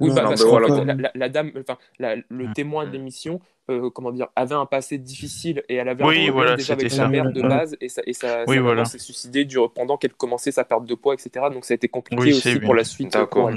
[0.00, 2.52] Oui, bah, parce que la, dame, enfin, le mmh.
[2.54, 6.32] témoin de l'émission, euh, comment dire, avait un passé difficile et elle avait oui, un
[6.32, 8.84] voilà, déjà avec sa mère de base et ça, et ça, oui, voilà.
[8.84, 11.46] s'est suicidé pendant qu'elle commençait sa perte de poids, etc.
[11.52, 13.12] Donc ça a été compliqué aussi pour la suite.
[13.12, 13.50] D'accord.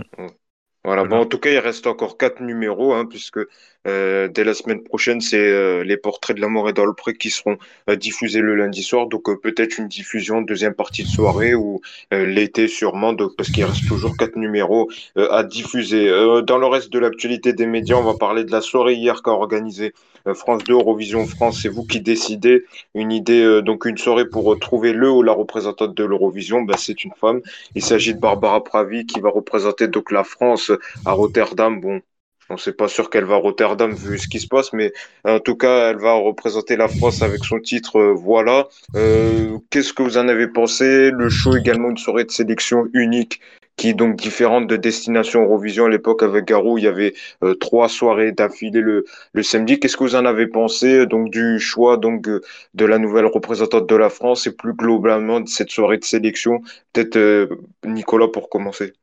[0.85, 3.39] Voilà, Bon, en tout cas, il reste encore quatre numéros, hein, puisque
[3.87, 6.93] euh, dès la semaine prochaine, c'est euh, les portraits de la mort et dans le
[6.93, 7.57] pré qui seront
[7.89, 9.07] euh, diffusés le lundi soir.
[9.07, 11.79] Donc peut-être une diffusion deuxième partie de soirée ou
[12.11, 16.09] l'été sûrement, donc, parce qu'il reste toujours quatre numéros à diffuser.
[16.45, 19.31] dans le reste de l'actualité des médias, on va parler de la soirée hier qu'a
[19.31, 19.93] organisée
[20.35, 21.61] France 2, Eurovision France.
[21.61, 22.63] C'est vous qui décidez.
[22.95, 27.03] Une idée, donc une soirée pour trouver le ou la représentante de l'Eurovision, ben, c'est
[27.03, 27.41] une femme.
[27.75, 30.71] Il s'agit de Barbara Pravi qui va représenter donc la France
[31.05, 31.81] à Rotterdam.
[31.81, 32.01] Bon,
[32.49, 34.91] on ne sait pas sûr qu'elle va à Rotterdam vu ce qui se passe, mais
[35.23, 38.67] en tout cas, elle va représenter la France avec son titre euh, Voilà.
[38.95, 41.09] Euh, qu'est-ce que vous en avez pensé?
[41.11, 43.39] Le show également une soirée de sélection unique
[43.75, 45.85] qui est donc différente de Destination Eurovision.
[45.85, 49.79] À l'époque, avec Garou, il y avait euh, trois soirées d'affilée le, le samedi.
[49.79, 52.27] Qu'est-ce que vous en avez pensé donc du choix donc
[52.73, 56.61] de la nouvelle représentante de la France et plus globalement de cette soirée de sélection?
[56.93, 57.49] Peut-être
[57.85, 58.93] Nicolas pour commencer.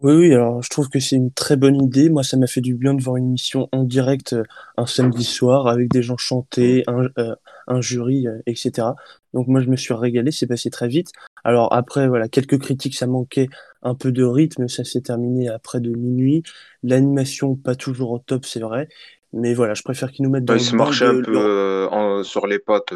[0.00, 2.08] Oui, oui, alors je trouve que c'est une très bonne idée.
[2.10, 4.42] Moi, ça m'a fait du bien de voir une émission en direct euh,
[4.76, 6.82] un samedi soir avec des gens chanter,
[7.18, 8.88] euh, un jury, euh, etc.
[9.34, 11.12] Donc moi, je me suis régalé, c'est passé très vite.
[11.44, 13.48] Alors après, voilà, quelques critiques, ça manquait
[13.82, 16.42] un peu de rythme, ça s'est terminé après de minuit.
[16.82, 18.88] L'animation, pas toujours au top, c'est vrai.
[19.32, 22.46] Mais voilà, je préfère qu'ils nous mettent dans le Ils se marchaient un peu sur
[22.46, 22.92] les pattes,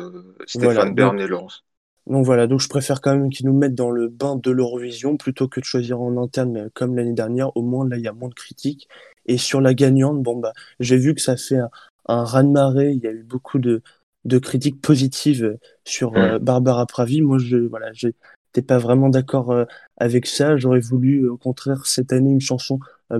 [0.47, 1.65] Stéphane Bern et Laurence.
[2.07, 5.17] Donc voilà, donc je préfère quand même qu'ils nous mettent dans le bain de l'Eurovision
[5.17, 7.57] plutôt que de choisir en interne euh, comme l'année dernière.
[7.57, 8.89] Au moins là, il y a moins de critiques.
[9.27, 11.71] Et sur la gagnante, bon bah, j'ai vu que ça fait un,
[12.07, 12.93] un raz-de-marée.
[12.93, 13.83] Il y a eu beaucoup de,
[14.27, 17.23] de critiques positives euh, sur euh, Barbara Pravi.
[17.23, 19.55] Moi, je voilà, j'étais pas vraiment d'accord
[19.97, 20.57] avec ça.
[20.57, 22.79] J'aurais voulu au contraire cette année une chanson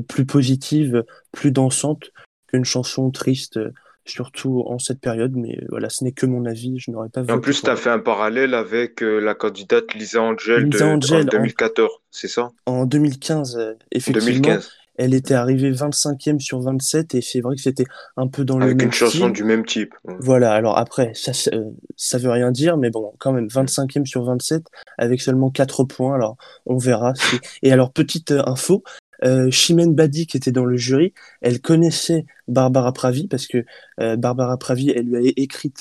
[0.09, 2.11] plus positive, plus dansante
[2.49, 3.59] qu'une chanson triste
[4.07, 7.41] surtout en cette période, mais voilà, ce n'est que mon avis, je n'aurais pas En
[7.41, 11.91] plus, tu as fait un parallèle avec euh, la candidate Lisa Angel de, en 2014,
[12.11, 12.51] c'est ça?
[12.67, 14.27] En 2015, euh, effectivement.
[14.27, 14.71] 2015.
[14.97, 18.75] Elle était arrivée 25e sur 27 et c'est vrai que c'était un peu dans le
[18.75, 19.95] même une chanson du même type.
[20.21, 24.65] Voilà, alors après, ça, ça veut rien dire, mais bon, quand même, 25e sur 27
[24.99, 27.13] avec seulement 4 points, alors on verra.
[27.63, 28.83] Et alors, petite euh, info,
[29.25, 33.65] euh, Chimène Badi, qui était dans le jury, elle connaissait Barbara Pravi parce que
[34.01, 35.73] euh, Barbara Pravi, elle lui a écrit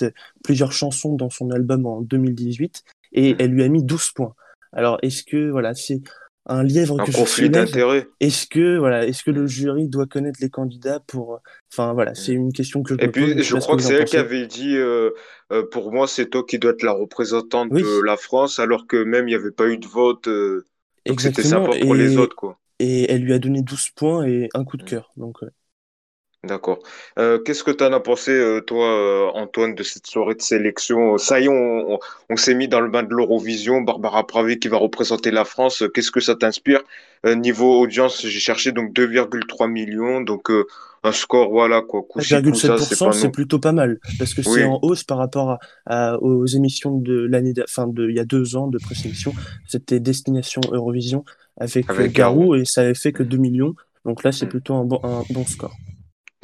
[0.43, 3.38] plusieurs chansons dans son album en 2018 et mm.
[3.39, 4.36] elle lui a mis 12 points.
[4.73, 6.01] Alors, est-ce que voilà, c'est
[6.47, 10.49] un lièvre un conflit d'intérêt Est-ce que voilà, est-ce que le jury doit connaître les
[10.49, 11.39] candidats pour
[11.71, 14.17] Enfin voilà, c'est une question que je Et puis je crois que c'est elle qui
[14.17, 15.12] avait dit euh,
[15.51, 19.03] euh, pour moi c'est toi qui dois être la représentante de la France alors que
[19.03, 20.27] même il n'y avait pas eu de vote.
[20.27, 20.65] Euh,
[21.17, 22.60] C'était sympa pour les autres quoi.
[22.79, 25.12] et elle lui a donné 12 points et un coup de cœur.
[25.17, 25.38] Donc,
[26.45, 26.79] D'accord.
[27.17, 30.41] Euh, qu'est-ce que tu en as pensé, euh, toi, euh, Antoine, de cette soirée de
[30.41, 31.17] sélection?
[31.17, 33.81] Ça y est, on, on, s'est mis dans le bain de l'Eurovision.
[33.81, 35.84] Barbara Pravi qui va représenter la France.
[35.93, 36.81] Qu'est-ce que ça t'inspire?
[37.25, 40.21] Niveau audience, j'ai cherché donc 2,3 millions.
[40.21, 40.51] Donc
[41.03, 42.01] un score, voilà quoi.
[42.17, 46.97] 1,7%, c'est plutôt pas mal parce que c'est en hausse par rapport à, aux émissions
[46.97, 49.34] de l'année, enfin de il y a deux ans de présélection.
[49.67, 51.25] C'était Destination Eurovision
[51.58, 53.75] avec, Garou et ça avait fait que 2 millions.
[54.05, 54.49] Donc là, c'est mm.
[54.49, 55.75] plutôt un bon, un bon score.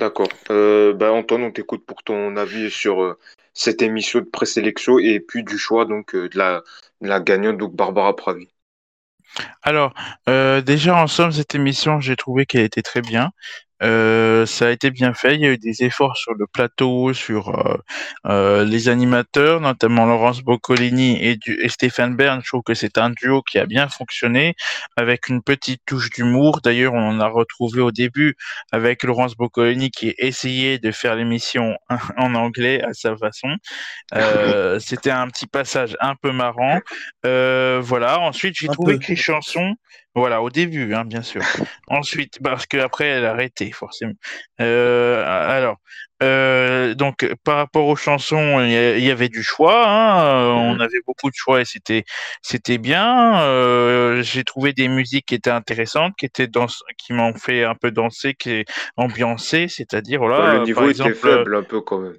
[0.01, 0.29] D'accord.
[0.49, 3.19] Euh, ben, Antoine, on t'écoute pour ton avis sur euh,
[3.53, 8.15] cette émission de présélection et puis du choix donc euh, de, la, gagnante, donc Barbara
[8.15, 8.47] Pravi.
[9.61, 9.93] Alors,
[10.27, 13.29] déjà en somme, cette émission, j'ai trouvé qu'elle était très bien.
[13.83, 15.35] Euh, ça a été bien fait.
[15.35, 17.77] Il y a eu des efforts sur le plateau, sur euh,
[18.27, 22.41] euh, les animateurs, notamment Laurence Boccolini et, du, et Stéphane Bern.
[22.43, 24.55] Je trouve que c'est un duo qui a bien fonctionné,
[24.97, 26.61] avec une petite touche d'humour.
[26.63, 28.35] D'ailleurs, on en a retrouvé au début
[28.71, 31.75] avec Laurence Boccolini qui essayait de faire l'émission
[32.17, 33.49] en anglais à sa façon.
[34.13, 36.79] Euh, C'était un petit passage un peu marrant.
[37.23, 38.19] Voilà.
[38.19, 39.75] Ensuite, j'ai trouvé que les chansons
[40.13, 41.41] Voilà, au début, hein, bien sûr.
[41.87, 44.13] Ensuite, parce qu'après, elle a arrêté, forcément.
[44.59, 45.77] Euh, alors,
[46.21, 49.87] euh, donc, par rapport aux chansons, il y, avait du choix.
[49.87, 50.81] Hein, on mhm.
[50.81, 52.03] avait beaucoup de choix et c'était
[52.41, 53.41] c'était bien.
[53.41, 57.75] Euh, j'ai trouvé des musiques qui étaient intéressantes, qui étaient dans, qui m'ont fait un
[57.75, 58.65] peu danser, qui est
[58.97, 60.55] ambiancé, c'est-à-dire voilà.
[60.55, 62.17] le niveau était faible un peu quand même.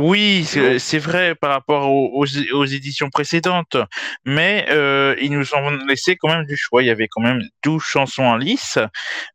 [0.00, 3.76] Oui, c'est vrai par rapport aux, éditions précédentes,
[4.24, 6.84] mais euh, ils nous ont laissé quand même du choix.
[6.84, 8.78] Il y avait quand même 12 chansons en lice.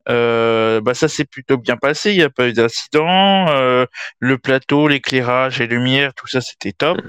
[0.08, 2.12] Euh, bah ça s'est plutôt bien passé.
[2.12, 3.49] Il n'y a pas eu d'incident.
[3.49, 3.86] Euh,
[4.19, 7.02] le plateau, l'éclairage, les lumières, tout ça c'était top.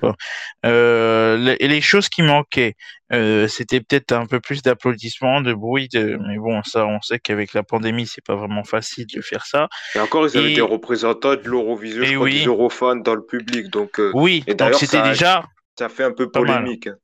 [0.66, 2.74] Euh, et les choses qui manquaient,
[3.12, 6.18] euh, c'était peut-être un peu plus d'applaudissements, de bruit, de...
[6.26, 9.68] mais bon, ça, on sait qu'avec la pandémie, c'est pas vraiment facile de faire ça.
[9.94, 13.68] Et encore, ils avaient des représentants de l'Eurovision, je crois, des Eurofans dans le public,
[13.70, 14.00] donc.
[14.00, 15.44] Euh, oui, et donc c'était déjà.
[15.78, 16.86] Ça fait un peu polémique.
[16.86, 16.96] Hein.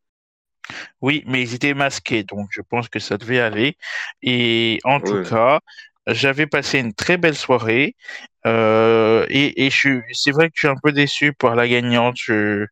[1.01, 3.77] Oui, mais ils étaient masqués, donc je pense que ça devait aller.
[4.23, 5.61] Et en tout cas,
[6.07, 7.97] j'avais passé une très belle soirée.
[8.47, 12.17] Euh, et, et c'est vrai que je suis un peu déçu par la gagnante.
[12.19, 12.67] Je,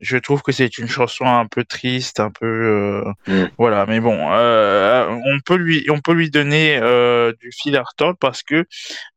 [0.00, 3.50] je trouve que c'est une chanson un peu triste, un peu euh, mm.
[3.58, 3.86] voilà.
[3.86, 8.18] Mais bon, euh, on peut lui, on peut lui donner euh, du fil à retordre
[8.18, 8.66] parce que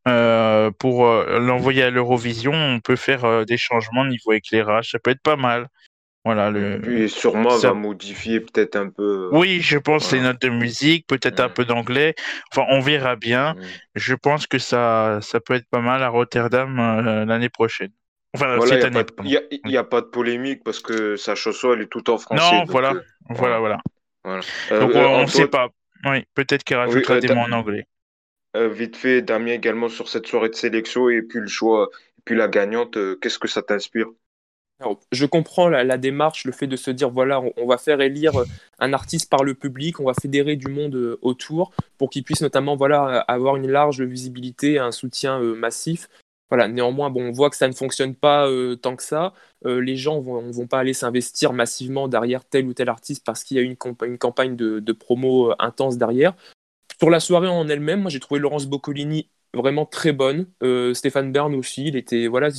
[0.07, 4.91] euh, pour euh, l'envoyer à l'Eurovision, on peut faire des changements niveau éclairage.
[4.91, 5.67] Ça peut être pas mal.
[6.32, 6.80] Voilà, le...
[6.80, 7.70] Puis sûrement ça...
[7.70, 9.30] va modifier peut-être un peu.
[9.32, 11.54] Oui, je pense les notes de musique, peut-être un mm.
[11.54, 12.13] peu d'anglais.
[12.52, 13.56] Enfin, on verra bien.
[13.56, 13.62] Mm.
[13.96, 17.89] Je pense que ça, ça peut être pas mal à Rotterdam l'année prochaine.
[18.36, 19.04] Enfin, cette année.
[19.24, 22.58] Il n'y a, pas de polémique parce que sa chanson, elle est tout en français.
[22.58, 22.94] Non, voilà.
[23.30, 23.80] voilà, voilà.
[24.70, 25.70] donc, on ne sait pas.
[26.06, 27.88] Oui, peut-être qu'il rajoutera des mots en anglais.
[28.54, 31.89] vite fait, Damien, également sur cette soirée de sélection et puis le choix,
[32.20, 34.10] et puis la gagnante, qu'est-ce que ça t'inspire?
[35.12, 38.34] Je comprends la, démarche, le fait de se dire voilà, on, va faire élire
[38.80, 42.76] un artiste par le public, on va fédérer du monde autour pour qu'il puisse notamment
[42.76, 46.08] voilà avoir une large visibilité, un soutien massif.
[46.50, 49.34] Voilà, néanmoins, bon, on voit que ça ne fonctionne pas euh, tant que ça.
[49.65, 53.44] Euh, les gens ne vont, pas aller s'investir massivement derrière tel ou tel artiste parce
[53.44, 56.34] qu'il y a une, une campagne de, promo euh, intense derrière.
[57.00, 60.47] Sur la soirée en elle-même, moi j'ai trouvé Laurence Boccolini vraiment très bonne.
[60.93, 62.49] Stéphane Bern aussi, il était voilà,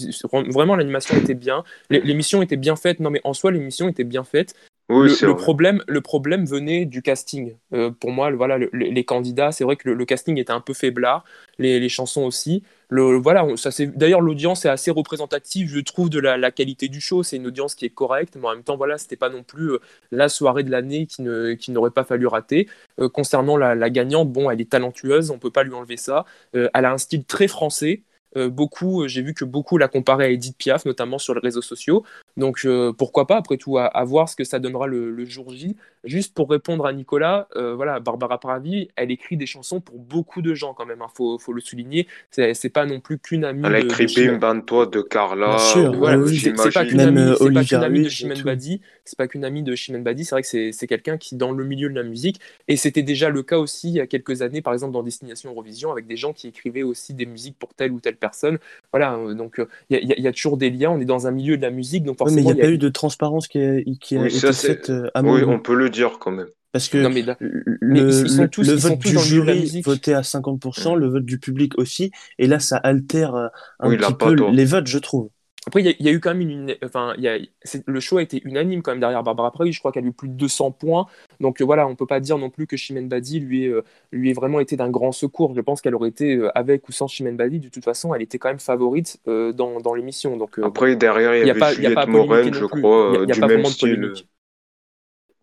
[0.49, 3.01] vraiment l'animation était bien, l'émission était bien faite.
[3.01, 4.55] Non mais en soi l'émission était bien faite.
[4.91, 7.55] Le, problème, le problème venait du casting.
[8.01, 11.25] pour moi, voilà, les candidats, c'est vrai que le, casting était un peu faiblard,
[11.59, 16.19] les, les chansons aussi voilà, ça c'est d'ailleurs l'audience est assez représentative, je trouve, de
[16.19, 17.23] la, qualité du show.
[17.23, 19.73] C'est une audience qui est correcte, mais en même temps, voilà, c'était pas non plus
[19.73, 22.69] euh, la soirée de l'année qui ne qui n'aurait pas fallu rater.
[22.99, 26.25] Euh, concernant la, gagnante, bon, elle est talentueuse, on peut pas lui enlever ça.
[26.57, 28.03] Euh, elle a un style très français.
[28.37, 31.41] Euh, beaucoup, euh, j'ai vu que beaucoup la comparaient à Edith Piaf, notamment sur les
[31.41, 32.05] réseaux sociaux.
[32.41, 35.77] Donc euh, pourquoi pas, après tout, à, voir ce que ça donnera le, jour J.
[36.03, 40.55] Juste pour répondre à Nicolas, voilà, Barbara Pravi, elle écrit des chansons pour beaucoup de
[40.55, 40.99] gens quand même.
[41.01, 42.07] Il hein, faut, faut, le souligner.
[42.31, 43.63] C'est pas non plus qu'une amie.
[43.67, 44.07] Elle a écrit
[44.39, 45.59] Bim toi de Carla.
[45.59, 48.81] c'est pas qu'une amie, de Chimène Badi.
[49.05, 50.25] C'est pas qu'une amie de Chimène Badi.
[50.25, 52.41] C'est vrai que c'est quelqu'un qui dans le milieu de la musique.
[52.69, 55.51] Et c'était déjà le cas aussi il y a quelques années, par exemple dans Destination
[55.51, 58.59] Eurovision, avec des gens qui écrivaient aussi des musiques pour telle ou telle personne.
[58.93, 60.91] Voilà, euh, donc euh, il y, a toujours des liens.
[60.91, 62.30] On est dans un milieu de la musique, donc forcément.
[62.31, 65.11] Mais il n'y a, pas eu de transparence qui a, qui a été faite euh,
[65.15, 66.49] à Oui, on peut le dire quand même.
[66.73, 71.77] Parce que le, tous, le vote du jury votait à 50%, le vote du public
[71.79, 73.35] aussi, et là ça altère
[73.81, 75.31] un petit peu les votes, je trouve.
[75.71, 76.75] Après, il y, a eu quand même une.
[76.85, 77.39] Enfin, y a,
[77.87, 79.73] le choix a été unanime quand même derrière Barbara Pravi.
[79.73, 81.07] Je crois qu'elle a eu plus de 200 points.
[81.39, 84.31] Donc euh, voilà, on peut pas dire non plus que Chimène Badi lui, euh, lui
[84.31, 85.55] ait vraiment été d'un grand secours.
[85.55, 88.23] Je pense qu'elle aurait été, euh, avec ou sans Chimène Badi, de toute façon, elle
[88.23, 90.37] était quand même favorite dans, dans l'émission.
[90.37, 94.13] Donc, Après, derrière, il y, avait Juliette Morel, je crois, du même style.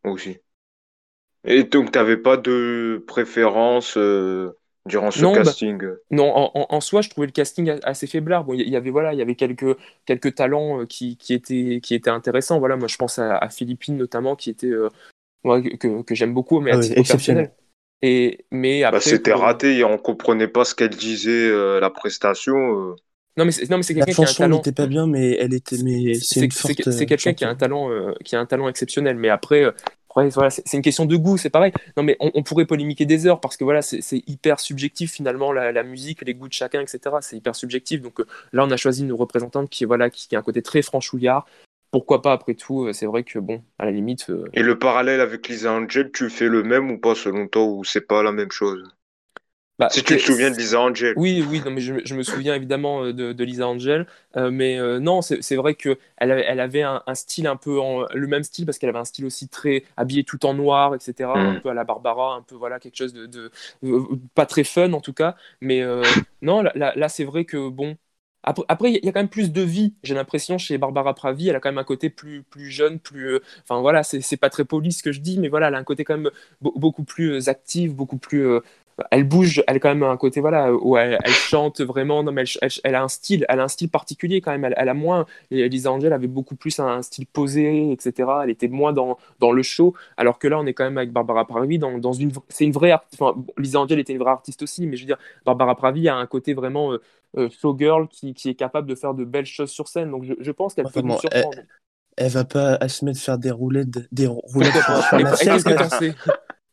[0.03, 0.39] Aussi.
[1.45, 3.97] Et donc, tu n'avais pas de préférence
[4.87, 8.43] durant ce bah, casting Non, en, soi, je trouvais le casting assez faiblard.
[8.43, 11.79] Bon, il y avait voilà, il y avait quelques quelques talents euh, qui, qui étaient
[11.81, 12.59] qui étaient intéressants.
[12.59, 14.89] Voilà, moi je pense à, Philippine notamment qui était euh,
[15.43, 17.51] que, que j'aime beaucoup, mais ah exceptionnel.
[18.01, 22.95] Et mais bah, c'était raté, et on comprenait pas ce qu'elle disait euh, la prestation.
[23.37, 24.55] Non mais c'est non mais c'est quelqu'un qui a un talent.
[24.57, 27.89] n'était pas bien, mais elle était mais c'est c'est quelqu'un qui a un talent
[28.23, 29.17] qui a un talent exceptionnel.
[29.17, 29.73] Mais après,
[30.49, 31.71] c'est une question de goût, c'est pareil.
[31.95, 35.83] Non, mais on, pourrait polémiquer des heures parce que voilà, c'est hyper subjectif finalement la,
[35.83, 36.99] musique, les goûts de chacun, etc.
[37.21, 38.01] C'est hyper subjectif.
[38.01, 40.81] Donc euh, là, on a choisi une représentante qui voilà, qui, a un côté très
[40.81, 41.45] franchouillard.
[41.91, 44.29] Pourquoi pas après tout euh, C'est vrai que bon, à la limite.
[44.29, 47.63] Euh, Et le parallèle avec Lisa Angel, tu fais le même ou pas selon toi
[47.63, 48.83] ou c'est pas la même chose?
[49.79, 51.17] Bah, Si tu te souviens de Lisa Angel.
[51.17, 54.05] Oui, oui, non, mais je, je me souviens évidemment euh, de, de Lisa Angel,
[54.35, 58.05] euh, mais euh, non, c'est vrai que elle avait, un, un style un peu en,
[58.13, 61.49] le même style parce qu'elle avait un style aussi très habillé tout en noir, etc.
[61.49, 61.61] Un Mm.
[61.63, 63.51] peu à la Barbara, un peu voilà quelque chose de, de-
[64.35, 66.13] pas très fun en tout cas, mais euh,
[66.43, 67.97] non, là, là, là, c'est vrai que bon.
[68.43, 71.49] Après, il y a quand même plus de vie, j'ai l'impression, chez Barbara Pravi.
[71.49, 73.25] Elle a quand même un côté plus, plus jeune, plus.
[73.35, 75.77] euh, Enfin voilà, c'est pas très poli ce que je dis, mais voilà, elle a
[75.79, 78.45] un côté quand même be- beaucoup plus actif, beaucoup plus.
[78.47, 78.61] euh,
[79.11, 82.23] elle bouge, elle a quand même un côté voilà où elle, elle chante vraiment.
[82.23, 84.73] Non mais elle, elle- elle a un style, elle a un style particulier quand même.
[84.75, 85.25] Elle, a moins.
[85.51, 88.29] et Lisa Angel avait beaucoup plus un, style posé, etc.
[88.43, 91.11] Elle était moins dans, dans le show, alors que là on est quand même avec
[91.11, 92.31] Barbara Pravi dans, dans une.
[92.49, 92.93] C'est une vraie.
[93.13, 96.09] Enfin, bon, Lisa Angel était une vraie artiste aussi, mais je veux dire Barbara Pravi
[96.09, 97.01] a un côté vraiment euh,
[97.37, 100.11] euh, showgirl qui, qui est capable de faire de belles choses sur scène.
[100.11, 101.57] Donc je, je pense qu'elle Enfin peut bon, nous surprendre.
[102.15, 106.15] Elle va pas à se mettre faire des roulettes, des roulettes qu'est-ce que t'en sais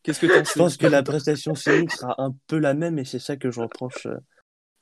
[0.04, 3.04] Qu'est-ce que t'en Je pense que la prestation scénique sera un peu la même et
[3.04, 4.06] c'est ça que je reproche.
[4.06, 4.14] euh,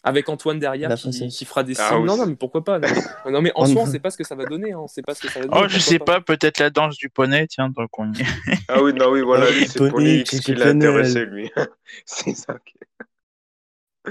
[0.04, 1.98] avec Antoine derrière La qui, fera des Ah signes.
[2.00, 2.06] oui.
[2.06, 2.80] non, non, mais pourquoi pas?
[2.80, 2.88] Non,
[3.24, 4.72] mais, non, mais en soi, on sait pas ce que ça va donner.
[4.72, 5.60] hein, On sait pas ce que ça va donner.
[5.64, 8.24] Oh, je sais pas, peut-être la danse du poney, tiens, donc on y est.
[8.68, 10.76] Ah oui, non, oui, voilà, lui, c'est Pony X qui exceptionnel.
[10.78, 11.50] l'intéressait, lui.
[12.04, 12.58] c'est ça.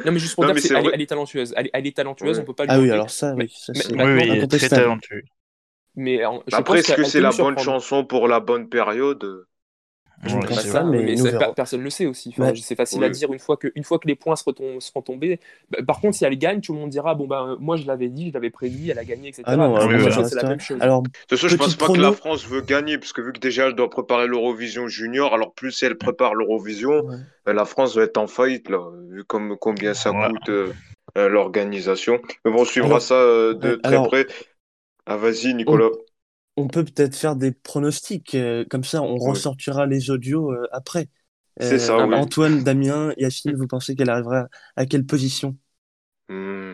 [0.05, 0.91] Non, mais juste pour Non, dire elle, est- vrai.
[0.93, 1.53] elle est talentueuse.
[1.57, 2.43] Elle, est- elle est talentueuse, Ouais.
[2.43, 3.53] on peut pas lui Ah oui, alors ça, oui.
[3.53, 5.23] ça, c'est Oui, oui, est très talentueux.
[5.95, 9.45] Mais en- je Après, est-ce que c'est la bonne chanson pour la bonne période?
[10.23, 12.29] Je ne Ouais, Bah pas, ça, mais ça, personne le sait aussi.
[12.29, 12.55] Enfin, Ouais.
[12.55, 15.01] C'est facile à dire une fois que, une fois que les points seront, tom- seront
[15.01, 15.39] tombés.
[15.69, 17.87] Bah, Par contre, si elle gagne, tout le monde dira bon bah euh, moi je
[17.87, 19.43] l'avais dit, je l'avais prédit, elle a gagné, etc.
[19.47, 20.77] Ah non, oui, oui, c'est la même chose.
[20.79, 23.33] Alors, De toute façon, je pense pas que la France veut gagner, parce que vu
[23.33, 27.15] que déjà elle doit préparer l'Eurovision Junior, alors plus elle prépare l'Eurovision, ouais.
[27.47, 30.71] euh, la France va être en faillite, là, vu comme, combien ça coûte euh,
[31.17, 32.19] euh, l'organisation.
[32.45, 34.27] Mais bon, on suivra Alors, ça euh, de très alors- près.
[35.07, 35.89] Ah, vas-y, Nicolas.
[36.57, 41.07] On peut peut-être faire des pronostics, euh, comme ça on ressortira les audios euh, après.
[41.59, 42.15] C'est ça, oui.
[42.15, 45.57] Antoine, Damien, Yacine, vous pensez qu'elle arrivera à quelle position?
[46.29, 46.73] Hmm.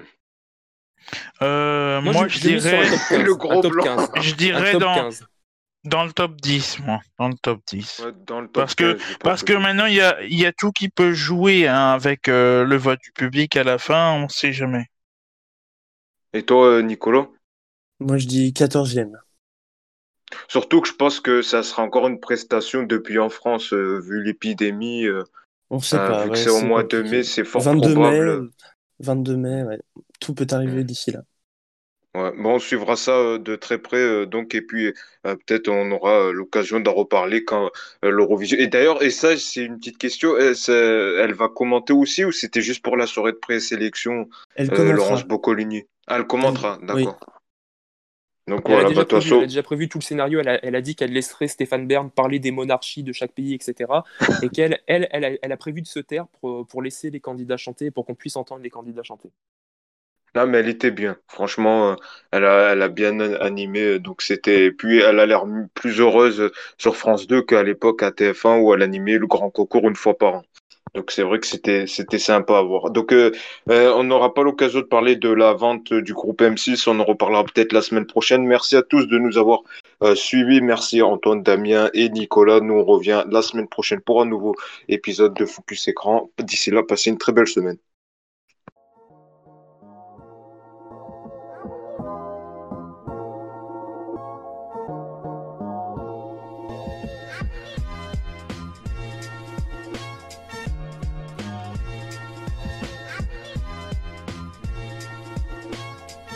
[1.42, 3.84] Euh, moi, je dirais, top 15, Le gros top blanc.
[3.84, 4.10] 15.
[4.22, 5.26] je dirais dans, 15.
[5.86, 7.00] dans le top 10, moi.
[7.18, 8.00] Dans le top 10.
[8.06, 10.22] Ouais, dans le top Parce que- 15, je pense Parce que maintenant, il y a,
[10.24, 13.64] il y a tout qui peut jouer hein, avec euh, le vote du public à
[13.64, 14.86] la fin, on sait jamais.
[16.34, 17.28] Et toi, euh, Nicolas?
[18.00, 19.18] Moi je dis 14e.
[20.48, 24.24] Surtout que je pense que ça sera encore une prestation depuis en France, euh, vu
[24.24, 25.06] l'épidémie.
[25.06, 25.24] euh,
[25.70, 26.24] On sait euh, pas.
[26.26, 28.42] vu que c'est au mois de mai, c'est fort 22 probable.
[28.42, 28.48] mai,
[29.00, 29.80] 22 mai, ouais.
[30.20, 31.22] tout peut arriver d'ici là.
[32.16, 36.32] Ouais, bon, on suivra ça euh, de très près, donc, et puis peut-être on aura
[36.32, 37.70] l'occasion d'en reparler quand
[38.02, 38.58] l'Eurovision.
[38.58, 42.82] Et d'ailleurs, et ça, c'est une petite question, elle, va commenter aussi ou c'était juste
[42.82, 44.30] pour la soirée de présélection.
[44.58, 45.84] Laurence Boccolini?
[46.08, 47.08] Ah, elle commentera, Oui.
[48.48, 50.40] Donc elle, a voilà, déjà bah, elle a déjà prévu tout le scénario.
[50.40, 53.54] Elle a, elle a dit qu'elle laisserait Stéphane Bern parler des monarchies de chaque pays,
[53.54, 53.92] etc.
[54.42, 57.20] Et qu'elle elle, elle, a, elle a prévu de se taire pour, pour laisser les
[57.20, 59.32] candidats chanter, pour qu'on puisse entendre les candidats chanter.
[60.36, 61.18] là, mais elle était bien.
[61.28, 61.96] Franchement, euh,
[62.32, 65.44] elle a, elle a bien animé, euh, donc c'était, puis elle a l'air
[65.74, 69.88] plus heureuse sur France 2 qu'à l'époque à TF1 où elle animait le grand concours
[69.90, 70.44] une fois par an.
[70.98, 72.90] Donc c'est vrai que c'était sympa à voir.
[72.90, 73.32] Donc euh,
[73.70, 77.04] euh, on n'aura pas l'occasion de parler de la vente du groupe M6, on en
[77.04, 78.44] reparlera peut-être la semaine prochaine.
[78.48, 79.60] Merci à tous de nous avoir
[80.02, 80.60] euh, suivis.
[80.60, 82.62] Merci Antoine, Damien et Nicolas.
[82.62, 84.56] Nous on revient la semaine prochaine pour un nouveau
[84.90, 86.32] épisode de Focus Écran.
[86.40, 87.78] D'ici là, passez une très belle semaine.